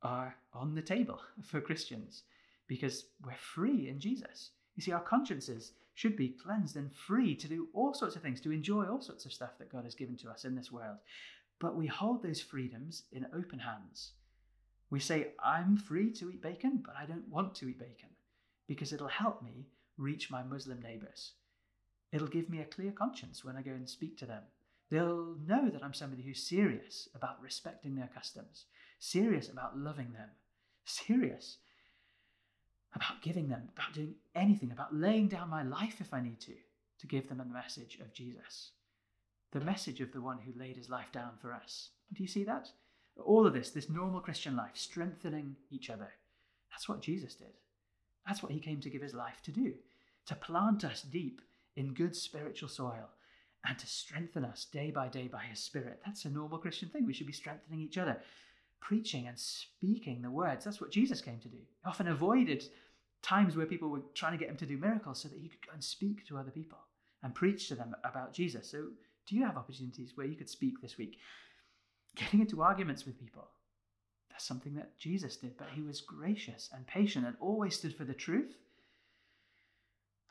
are 0.03 0.37
on 0.53 0.75
the 0.75 0.83
table 0.83 1.21
for 1.43 1.61
Christians 1.61 2.25
because 2.67 3.07
we're 3.25 3.33
free 3.35 3.89
in 3.89 3.99
Jesus. 3.99 4.51
You 4.77 4.83
see, 4.83 4.93
our 4.93 5.01
consciences 5.01 5.73
should 5.95 6.17
be 6.17 6.29
cleansed 6.29 6.77
and 6.77 6.95
free 6.95 7.35
to 7.35 7.49
do 7.49 7.69
all 7.75 7.93
sorts 7.93 8.17
of 8.17 8.23
things, 8.23 8.41
to 8.41 8.53
enjoy 8.53 8.87
all 8.87 9.01
sorts 9.01 9.27
of 9.27 9.33
stuff 9.33 9.59
that 9.59 9.73
God 9.73 9.85
has 9.85 9.95
given 9.95 10.17
to 10.19 10.31
us 10.31 10.45
in 10.45 10.55
this 10.55 10.73
world. 10.73 10.99
But 11.59 11.77
we 11.77 11.87
hold 11.87 12.23
those 12.23 12.41
freedoms 12.41 13.05
in 13.13 13.27
open 13.35 13.59
hands 13.59 14.13
we 14.91 14.99
say, 15.01 15.29
I'm 15.43 15.77
free 15.77 16.11
to 16.13 16.31
eat 16.31 16.43
bacon, 16.43 16.83
but 16.85 16.97
I 17.01 17.07
don't 17.07 17.29
want 17.29 17.55
to 17.57 17.69
eat 17.69 17.79
bacon 17.79 18.11
because 18.67 18.93
it'll 18.93 19.09
help 19.09 19.43
me 19.43 19.67
reach 19.97 20.31
my 20.31 20.43
Muslim 20.43 20.81
neighbors. 20.81 21.33
It'll 22.13 22.27
give 22.27 22.51
me 22.51 22.61
a 22.61 22.65
clear 22.65 22.91
conscience 22.91 23.45
when 23.45 23.57
I 23.57 23.63
go 23.63 23.71
and 23.71 23.89
speak 23.89 24.17
to 24.19 24.27
them. 24.27 24.43
They'll 24.91 25.37
know 25.47 25.69
that 25.69 25.85
I'm 25.85 25.95
somebody 25.95 26.23
who's 26.23 26.43
serious 26.43 27.09
about 27.15 27.41
respecting 27.41 27.95
their 27.95 28.11
customs, 28.13 28.65
serious 28.99 29.49
about 29.49 29.79
loving 29.79 30.13
them, 30.13 30.29
serious 30.85 31.59
about 32.95 33.23
giving 33.23 33.49
them, 33.49 33.69
about 33.77 33.93
doing 33.93 34.15
anything, 34.35 34.73
about 34.73 34.93
laying 34.93 35.29
down 35.29 35.49
my 35.49 35.63
life 35.63 36.01
if 36.01 36.13
I 36.13 36.21
need 36.21 36.41
to, 36.41 36.55
to 36.99 37.07
give 37.07 37.29
them 37.29 37.39
the 37.39 37.45
message 37.45 37.99
of 38.01 38.13
Jesus. 38.13 38.73
The 39.53 39.61
message 39.61 40.01
of 40.01 40.13
the 40.13 40.21
one 40.21 40.39
who 40.39 40.59
laid 40.59 40.77
his 40.77 40.91
life 40.91 41.13
down 41.13 41.33
for 41.41 41.53
us. 41.53 41.91
Do 42.13 42.23
you 42.23 42.29
see 42.29 42.43
that? 42.45 42.71
All 43.25 43.47
of 43.47 43.53
this, 43.53 43.71
this 43.71 43.89
normal 43.89 44.21
Christian 44.21 44.57
life, 44.57 44.73
strengthening 44.75 45.57
each 45.71 45.91
other. 45.91 46.13
That's 46.71 46.89
what 46.89 47.03
Jesus 47.03 47.35
did. 47.35 47.49
That's 48.27 48.43
what 48.43 48.53
he 48.53 48.61
came 48.61 48.81
to 48.81 48.91
give 48.91 49.03
his 49.03 49.15
life 49.15 49.41
to 49.45 49.51
do, 49.51 49.75
to 50.27 50.35
plant 50.35 50.85
us 50.85 51.03
deep 51.03 51.41
in 51.77 51.95
good 51.95 52.15
spiritual 52.15 52.69
soil 52.69 53.09
and 53.67 53.79
to 53.79 53.87
strengthen 53.87 54.45
us 54.45 54.65
day 54.65 54.91
by 54.91 55.09
day 55.09 55.29
by 55.29 55.43
his 55.43 55.59
Spirit. 55.59 56.01
That's 56.05 56.25
a 56.25 56.31
normal 56.31 56.59
Christian 56.59 56.89
thing. 56.89 57.07
We 57.07 57.13
should 57.13 57.27
be 57.27 57.33
strengthening 57.33 57.81
each 57.81 57.99
other, 57.99 58.21
preaching 58.81 59.27
and 59.27 59.39
speaking 59.39 60.23
the 60.23 60.31
words. 60.31 60.65
That's 60.65 60.81
what 60.81 60.91
Jesus 60.91 61.21
came 61.21 61.39
to 61.41 61.49
do. 61.49 61.57
He 61.57 61.89
often 61.89 62.09
avoided 62.09 62.65
times 63.23 63.57
where 63.57 63.67
people 63.67 63.91
were 63.91 64.03
trying 64.15 64.33
to 64.33 64.39
get 64.39 64.49
him 64.49 64.57
to 64.57 64.67
do 64.67 64.79
miracles 64.79 65.21
so 65.21 65.29
that 65.29 65.39
he 65.39 65.49
could 65.49 65.67
go 65.67 65.73
and 65.75 65.85
speak 65.85 66.27
to 66.27 66.39
other 66.39 66.51
people 66.51 66.79
and 67.23 67.35
preach 67.35 67.69
to 67.69 67.75
them 67.75 67.95
about 68.05 68.33
Jesus. 68.33 68.71
So, 68.71 68.87
do 69.27 69.37
you 69.37 69.45
have 69.45 69.59
opportunities 69.59 70.13
where 70.15 70.27
you 70.27 70.37
could 70.37 70.49
speak 70.49 70.81
this 70.81 70.97
week? 70.97 71.19
Getting 72.17 72.41
into 72.41 72.63
arguments 72.63 73.07
with 73.07 73.19
people. 73.19 73.49
That's 74.31 74.45
something 74.45 74.75
that 74.75 74.99
Jesus 74.99 75.37
did, 75.37 75.57
but 75.57 75.69
he 75.75 75.83
was 75.83 76.01
gracious 76.01 76.71
and 76.75 76.87
patient 76.87 77.27
and 77.27 77.37
always 77.41 77.77
stood 77.77 77.95
for 77.95 78.05
the 78.05 78.15
truth. 78.15 78.57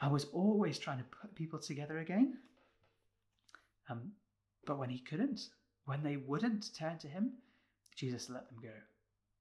I 0.02 0.08
was 0.08 0.26
always 0.26 0.80
trying 0.80 1.00
to 1.00 1.04
put 1.04 1.36
people 1.36 1.60
together 1.60 2.00
again. 2.00 2.38
Um, 3.90 4.12
but 4.66 4.78
when 4.80 4.90
he 4.90 5.00
couldn't, 5.00 5.50
when 5.86 6.04
they 6.04 6.18
wouldn't 6.18 6.74
turn 6.76 6.98
to 7.00 7.08
him, 7.08 7.34
Jesus 7.96 8.30
let 8.30 8.48
them 8.48 8.60
go. 8.62 8.70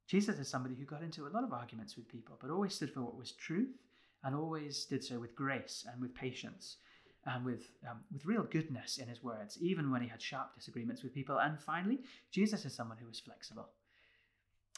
Jesus 0.07 0.39
is 0.39 0.49
somebody 0.49 0.75
who 0.75 0.85
got 0.85 1.03
into 1.03 1.27
a 1.27 1.29
lot 1.29 1.45
of 1.45 1.53
arguments 1.53 1.97
with 1.97 2.09
people, 2.09 2.39
but 2.41 2.51
always 2.51 2.75
stood 2.75 2.93
for 2.93 3.03
what 3.03 3.17
was 3.17 3.33
truth 3.33 3.77
and 4.25 4.35
always 4.35 4.85
did 4.85 5.05
so 5.05 5.19
with 5.19 5.37
grace 5.37 5.87
and 5.93 6.01
with 6.01 6.15
patience 6.15 6.77
and 7.27 7.45
with, 7.45 7.69
um, 7.89 7.99
with 8.13 8.25
real 8.25 8.45
goodness 8.45 8.99
in 8.99 9.09
his 9.09 9.23
words, 9.23 9.59
even 9.61 9.91
when 9.91 10.03
he 10.03 10.09
had 10.09 10.23
sharp 10.23 10.55
disagreements 10.55 11.03
with 11.03 11.15
people. 11.15 11.39
And 11.39 11.61
finally, 11.61 12.01
Jesus 12.31 12.65
is 12.65 12.75
someone 12.75 12.99
who 12.99 13.09
is 13.09 13.21
flexible. 13.21 13.69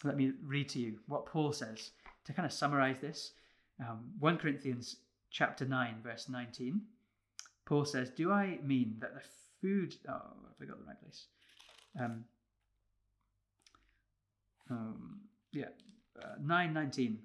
Let 0.03 0.17
me 0.17 0.33
read 0.45 0.69
to 0.71 0.79
you 0.79 0.99
what 1.07 1.27
Paul 1.27 1.53
says 1.53 1.91
to 2.25 2.33
kind 2.33 2.47
of 2.47 2.53
summarize 2.53 2.97
this. 3.01 3.33
Um, 3.81 4.11
1 4.19 4.39
Corinthians 4.39 4.97
chapter 5.31 5.65
9, 5.65 5.97
verse 6.03 6.29
19. 6.29 6.81
Paul 7.67 7.85
says, 7.85 8.11
Do 8.11 8.33
I 8.33 8.59
mean 8.65 8.97
that 9.01 9.15
the 9.15 9.21
food. 9.61 9.95
Oh, 10.09 10.13
I 10.13 10.55
forgot 10.59 10.79
the 10.79 10.85
right 10.85 11.01
place. 11.01 11.27
Um, 11.99 12.25
um, 14.71 15.21
yeah, 15.53 15.67
uh, 16.21 16.37
919. 16.41 17.19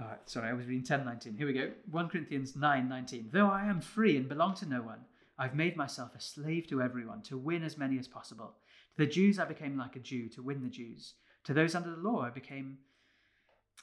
All 0.00 0.08
right, 0.08 0.18
sorry, 0.24 0.48
I 0.48 0.54
was 0.54 0.66
reading 0.66 0.80
1019. 0.80 1.36
Here 1.36 1.46
we 1.46 1.52
go. 1.52 1.70
1 1.90 2.08
Corinthians 2.08 2.56
919. 2.56 3.28
Though 3.30 3.48
I 3.48 3.66
am 3.66 3.82
free 3.82 4.16
and 4.16 4.26
belong 4.26 4.54
to 4.54 4.66
no 4.66 4.80
one, 4.80 5.00
I've 5.38 5.54
made 5.54 5.76
myself 5.76 6.14
a 6.16 6.20
slave 6.20 6.66
to 6.68 6.80
everyone 6.80 7.20
to 7.22 7.36
win 7.36 7.62
as 7.62 7.76
many 7.76 7.98
as 7.98 8.08
possible. 8.08 8.54
To 8.96 9.04
the 9.04 9.10
Jews, 9.10 9.38
I 9.38 9.44
became 9.44 9.76
like 9.76 9.94
a 9.94 10.00
Jew 10.00 10.30
to 10.30 10.42
win 10.42 10.62
the 10.62 10.70
Jews. 10.70 11.14
To 11.44 11.52
those 11.52 11.74
under 11.74 11.90
the 11.90 12.00
law, 12.00 12.22
I 12.22 12.30
became 12.30 12.78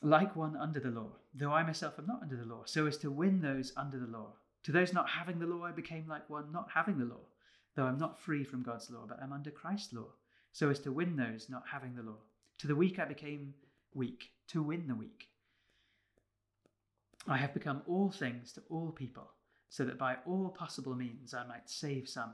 like 0.01 0.35
one 0.35 0.55
under 0.55 0.79
the 0.79 0.89
law, 0.89 1.11
though 1.33 1.51
I 1.51 1.63
myself 1.63 1.99
am 1.99 2.07
not 2.07 2.23
under 2.23 2.37
the 2.37 2.45
law, 2.45 2.63
so 2.65 2.87
as 2.87 2.97
to 2.99 3.11
win 3.11 3.41
those 3.41 3.73
under 3.77 3.99
the 3.99 4.07
law. 4.07 4.33
To 4.63 4.71
those 4.71 4.93
not 4.93 5.09
having 5.09 5.39
the 5.39 5.45
law, 5.45 5.65
I 5.65 5.71
became 5.71 6.07
like 6.07 6.29
one 6.29 6.51
not 6.51 6.69
having 6.73 6.97
the 6.97 7.05
law, 7.05 7.27
though 7.75 7.85
I'm 7.85 7.97
not 7.97 8.19
free 8.19 8.43
from 8.43 8.63
God's 8.63 8.89
law, 8.89 9.05
but 9.07 9.19
I'm 9.21 9.33
under 9.33 9.51
Christ's 9.51 9.93
law, 9.93 10.07
so 10.53 10.69
as 10.69 10.79
to 10.79 10.91
win 10.91 11.15
those 11.15 11.49
not 11.49 11.63
having 11.71 11.95
the 11.95 12.03
law. 12.03 12.17
To 12.59 12.67
the 12.67 12.75
weak, 12.75 12.97
I 12.97 13.05
became 13.05 13.53
weak, 13.93 14.31
to 14.47 14.63
win 14.63 14.87
the 14.87 14.95
weak. 14.95 15.28
I 17.27 17.37
have 17.37 17.53
become 17.53 17.81
all 17.87 18.09
things 18.11 18.53
to 18.53 18.61
all 18.69 18.91
people, 18.91 19.29
so 19.69 19.85
that 19.85 19.97
by 19.97 20.17
all 20.25 20.49
possible 20.49 20.95
means 20.95 21.33
I 21.33 21.45
might 21.45 21.69
save 21.69 22.07
some. 22.07 22.33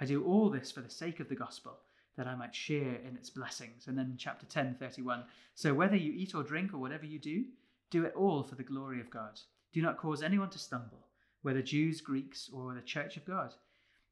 I 0.00 0.04
do 0.04 0.24
all 0.24 0.50
this 0.50 0.70
for 0.70 0.80
the 0.80 0.90
sake 0.90 1.18
of 1.20 1.28
the 1.28 1.34
gospel, 1.34 1.78
that 2.16 2.26
I 2.26 2.34
might 2.34 2.54
share 2.54 2.96
in 2.96 3.16
its 3.16 3.30
blessings. 3.30 3.86
And 3.86 3.96
then 3.96 4.16
chapter 4.18 4.46
10, 4.46 4.76
31. 4.78 5.24
So 5.54 5.72
whether 5.72 5.96
you 5.96 6.12
eat 6.12 6.34
or 6.34 6.42
drink 6.42 6.74
or 6.74 6.78
whatever 6.78 7.06
you 7.06 7.18
do, 7.18 7.44
do 7.90 8.04
it 8.04 8.14
all 8.14 8.42
for 8.42 8.54
the 8.54 8.62
glory 8.62 9.00
of 9.00 9.10
God. 9.10 9.40
Do 9.72 9.80
not 9.82 9.98
cause 9.98 10.22
anyone 10.22 10.50
to 10.50 10.58
stumble 10.58 11.06
whether 11.42 11.62
Jews, 11.62 12.00
Greeks, 12.00 12.50
or 12.52 12.74
the 12.74 12.80
Church 12.80 13.16
of 13.16 13.24
God, 13.24 13.54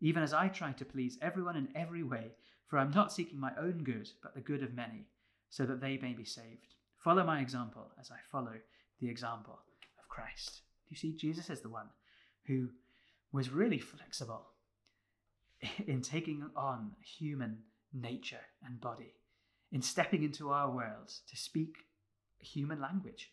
even 0.01 0.23
as 0.23 0.33
I 0.33 0.49
try 0.49 0.73
to 0.73 0.85
please 0.85 1.19
everyone 1.21 1.57
in 1.57 1.69
every 1.75 2.03
way, 2.03 2.33
for 2.67 2.79
I 2.79 2.83
am 2.83 2.93
not 2.93 3.13
seeking 3.13 3.41
my 3.41 3.53
own 3.59 3.83
good, 3.85 4.09
but 4.23 4.35
the 4.35 4.41
good 4.41 4.63
of 4.63 4.75
many, 4.75 5.09
so 5.51 5.67
that 5.67 5.81
they 5.81 5.99
may 5.99 6.13
be 6.13 6.25
saved. 6.25 6.75
Follow 6.97 7.25
my 7.25 7.41
example 7.41 7.91
as 7.99 8.11
I 8.11 8.17
follow 8.31 8.55
the 9.01 9.09
example 9.09 9.59
Christ. 10.17 10.63
You 10.89 10.97
see, 10.97 11.13
Jesus 11.13 11.51
is 11.51 11.61
the 11.61 11.69
one 11.69 11.89
who 12.47 12.69
was 13.33 13.51
really 13.51 13.79
flexible 13.79 14.47
in 15.87 16.01
taking 16.01 16.43
on 16.57 16.93
human 17.19 17.59
nature 17.93 18.47
and 18.65 18.81
body, 18.81 19.13
in 19.73 19.83
stepping 19.83 20.23
into 20.23 20.51
our 20.51 20.71
world 20.71 21.13
to 21.29 21.37
speak 21.37 21.75
human 22.39 22.81
language, 22.81 23.31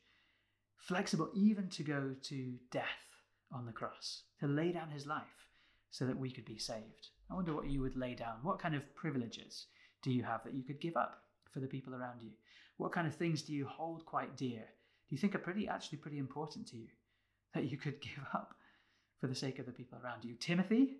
flexible 0.75 1.29
even 1.33 1.69
to 1.69 1.83
go 1.83 2.15
to 2.23 2.55
death 2.69 3.05
on 3.51 3.65
the 3.65 3.71
cross, 3.71 4.23
to 4.41 4.47
lay 4.47 4.73
down 4.73 4.89
his 4.89 5.07
life 5.07 5.47
so 5.89 6.05
that 6.05 6.17
we 6.17 6.31
could 6.31 6.45
be 6.45 6.57
saved. 6.57 7.09
I 7.31 7.35
wonder 7.35 7.53
what 7.53 7.69
you 7.69 7.79
would 7.81 7.95
lay 7.95 8.15
down. 8.15 8.37
What 8.41 8.59
kind 8.59 8.75
of 8.75 8.95
privileges 8.95 9.67
do 10.01 10.11
you 10.11 10.23
have 10.23 10.43
that 10.43 10.53
you 10.53 10.63
could 10.63 10.81
give 10.81 10.97
up 10.97 11.21
for 11.53 11.61
the 11.61 11.67
people 11.67 11.95
around 11.95 12.21
you? 12.21 12.31
What 12.75 12.91
kind 12.91 13.07
of 13.07 13.15
things 13.15 13.41
do 13.41 13.53
you 13.53 13.65
hold 13.67 14.05
quite 14.05 14.35
dear? 14.35 14.63
Do 15.09 15.15
you 15.15 15.17
think 15.17 15.35
are 15.35 15.39
pretty 15.39 15.67
actually 15.67 15.99
pretty 15.99 16.17
important 16.17 16.67
to 16.69 16.77
you 16.77 16.87
that 17.53 17.69
you 17.69 17.77
could 17.77 18.01
give 18.01 18.23
up 18.33 18.55
for 19.19 19.27
the 19.27 19.35
sake 19.35 19.59
of 19.59 19.65
the 19.65 19.71
people 19.71 19.97
around 20.03 20.25
you? 20.25 20.35
Timothy? 20.35 20.97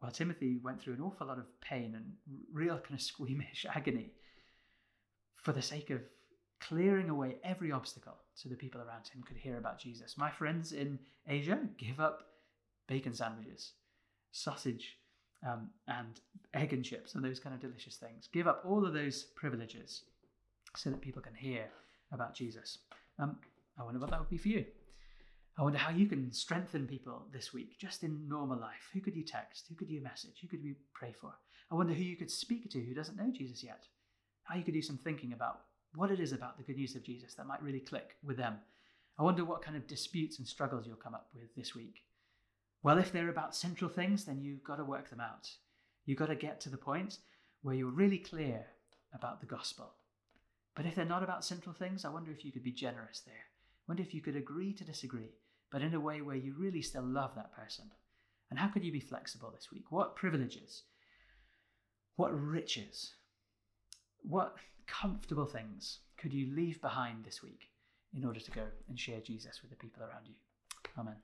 Well, 0.00 0.10
Timothy 0.10 0.58
went 0.62 0.82
through 0.82 0.94
an 0.94 1.00
awful 1.00 1.26
lot 1.26 1.38
of 1.38 1.46
pain 1.60 1.94
and 1.94 2.12
real 2.52 2.78
kind 2.78 2.94
of 2.94 3.00
squeamish 3.00 3.64
agony 3.74 4.12
for 5.36 5.52
the 5.52 5.62
sake 5.62 5.90
of 5.90 6.00
clearing 6.60 7.10
away 7.10 7.36
every 7.44 7.70
obstacle 7.72 8.16
so 8.34 8.48
the 8.48 8.56
people 8.56 8.80
around 8.80 9.06
him 9.08 9.22
could 9.22 9.36
hear 9.36 9.58
about 9.58 9.78
Jesus. 9.78 10.16
My 10.16 10.30
friends 10.30 10.72
in 10.72 10.98
Asia 11.28 11.58
give 11.78 12.00
up 12.00 12.22
bacon 12.86 13.14
sandwiches, 13.14 13.72
sausage, 14.32 14.98
um, 15.46 15.68
and 15.88 16.20
egg 16.54 16.72
and 16.72 16.84
chips, 16.84 17.14
and 17.14 17.24
those 17.24 17.38
kind 17.38 17.54
of 17.54 17.60
delicious 17.60 17.96
things. 17.96 18.28
Give 18.32 18.46
up 18.46 18.62
all 18.66 18.86
of 18.86 18.94
those 18.94 19.24
privileges 19.36 20.04
so 20.76 20.90
that 20.90 21.00
people 21.00 21.22
can 21.22 21.34
hear 21.34 21.66
about 22.14 22.34
Jesus. 22.34 22.78
Um, 23.18 23.36
I 23.78 23.84
wonder 23.84 24.00
what 24.00 24.10
that 24.10 24.20
would 24.20 24.30
be 24.30 24.38
for 24.38 24.48
you. 24.48 24.64
I 25.56 25.62
wonder 25.62 25.78
how 25.78 25.90
you 25.90 26.06
can 26.06 26.32
strengthen 26.32 26.86
people 26.86 27.26
this 27.32 27.52
week, 27.52 27.78
just 27.78 28.02
in 28.02 28.28
normal 28.28 28.58
life. 28.58 28.90
Who 28.92 29.00
could 29.00 29.14
you 29.14 29.22
text? 29.22 29.66
Who 29.68 29.76
could 29.76 29.88
you 29.90 30.00
message? 30.02 30.38
Who 30.40 30.48
could 30.48 30.62
you 30.62 30.74
pray 30.92 31.12
for? 31.12 31.32
I 31.70 31.76
wonder 31.76 31.94
who 31.94 32.02
you 32.02 32.16
could 32.16 32.30
speak 32.30 32.70
to 32.70 32.80
who 32.80 32.94
doesn't 32.94 33.16
know 33.16 33.30
Jesus 33.32 33.62
yet. 33.62 33.84
How 34.44 34.56
you 34.56 34.64
could 34.64 34.74
do 34.74 34.82
some 34.82 34.98
thinking 34.98 35.32
about 35.32 35.60
what 35.94 36.10
it 36.10 36.18
is 36.18 36.32
about 36.32 36.56
the 36.56 36.64
good 36.64 36.76
news 36.76 36.96
of 36.96 37.04
Jesus 37.04 37.34
that 37.34 37.46
might 37.46 37.62
really 37.62 37.80
click 37.80 38.16
with 38.24 38.36
them. 38.36 38.56
I 39.16 39.22
wonder 39.22 39.44
what 39.44 39.62
kind 39.62 39.76
of 39.76 39.86
disputes 39.86 40.38
and 40.38 40.46
struggles 40.46 40.86
you'll 40.86 40.96
come 40.96 41.14
up 41.14 41.28
with 41.34 41.54
this 41.54 41.74
week. 41.74 42.02
Well, 42.82 42.98
if 42.98 43.12
they're 43.12 43.28
about 43.28 43.54
central 43.54 43.88
things, 43.88 44.24
then 44.24 44.42
you've 44.42 44.64
got 44.64 44.76
to 44.76 44.84
work 44.84 45.08
them 45.08 45.20
out. 45.20 45.48
You've 46.04 46.18
got 46.18 46.26
to 46.26 46.34
get 46.34 46.60
to 46.62 46.68
the 46.68 46.76
point 46.76 47.18
where 47.62 47.74
you're 47.74 47.90
really 47.90 48.18
clear 48.18 48.66
about 49.14 49.40
the 49.40 49.46
gospel. 49.46 49.94
But 50.74 50.86
if 50.86 50.94
they're 50.94 51.04
not 51.04 51.22
about 51.22 51.44
central 51.44 51.74
things, 51.74 52.04
I 52.04 52.08
wonder 52.08 52.30
if 52.32 52.44
you 52.44 52.52
could 52.52 52.64
be 52.64 52.72
generous 52.72 53.20
there. 53.20 53.34
I 53.34 53.84
wonder 53.88 54.02
if 54.02 54.14
you 54.14 54.20
could 54.20 54.36
agree 54.36 54.72
to 54.72 54.84
disagree, 54.84 55.30
but 55.70 55.82
in 55.82 55.94
a 55.94 56.00
way 56.00 56.20
where 56.20 56.36
you 56.36 56.54
really 56.58 56.82
still 56.82 57.04
love 57.04 57.34
that 57.36 57.54
person. 57.54 57.90
And 58.50 58.58
how 58.58 58.68
could 58.68 58.84
you 58.84 58.92
be 58.92 59.00
flexible 59.00 59.50
this 59.50 59.70
week? 59.72 59.90
What 59.90 60.16
privileges? 60.16 60.82
What 62.16 62.30
riches? 62.30 63.14
What 64.22 64.56
comfortable 64.86 65.46
things 65.46 65.98
could 66.16 66.32
you 66.32 66.54
leave 66.54 66.80
behind 66.80 67.24
this 67.24 67.42
week 67.42 67.70
in 68.16 68.24
order 68.24 68.40
to 68.40 68.50
go 68.50 68.62
and 68.88 68.98
share 68.98 69.20
Jesus 69.20 69.60
with 69.62 69.70
the 69.70 69.76
people 69.76 70.02
around 70.02 70.26
you? 70.26 70.34
Amen. 70.98 71.16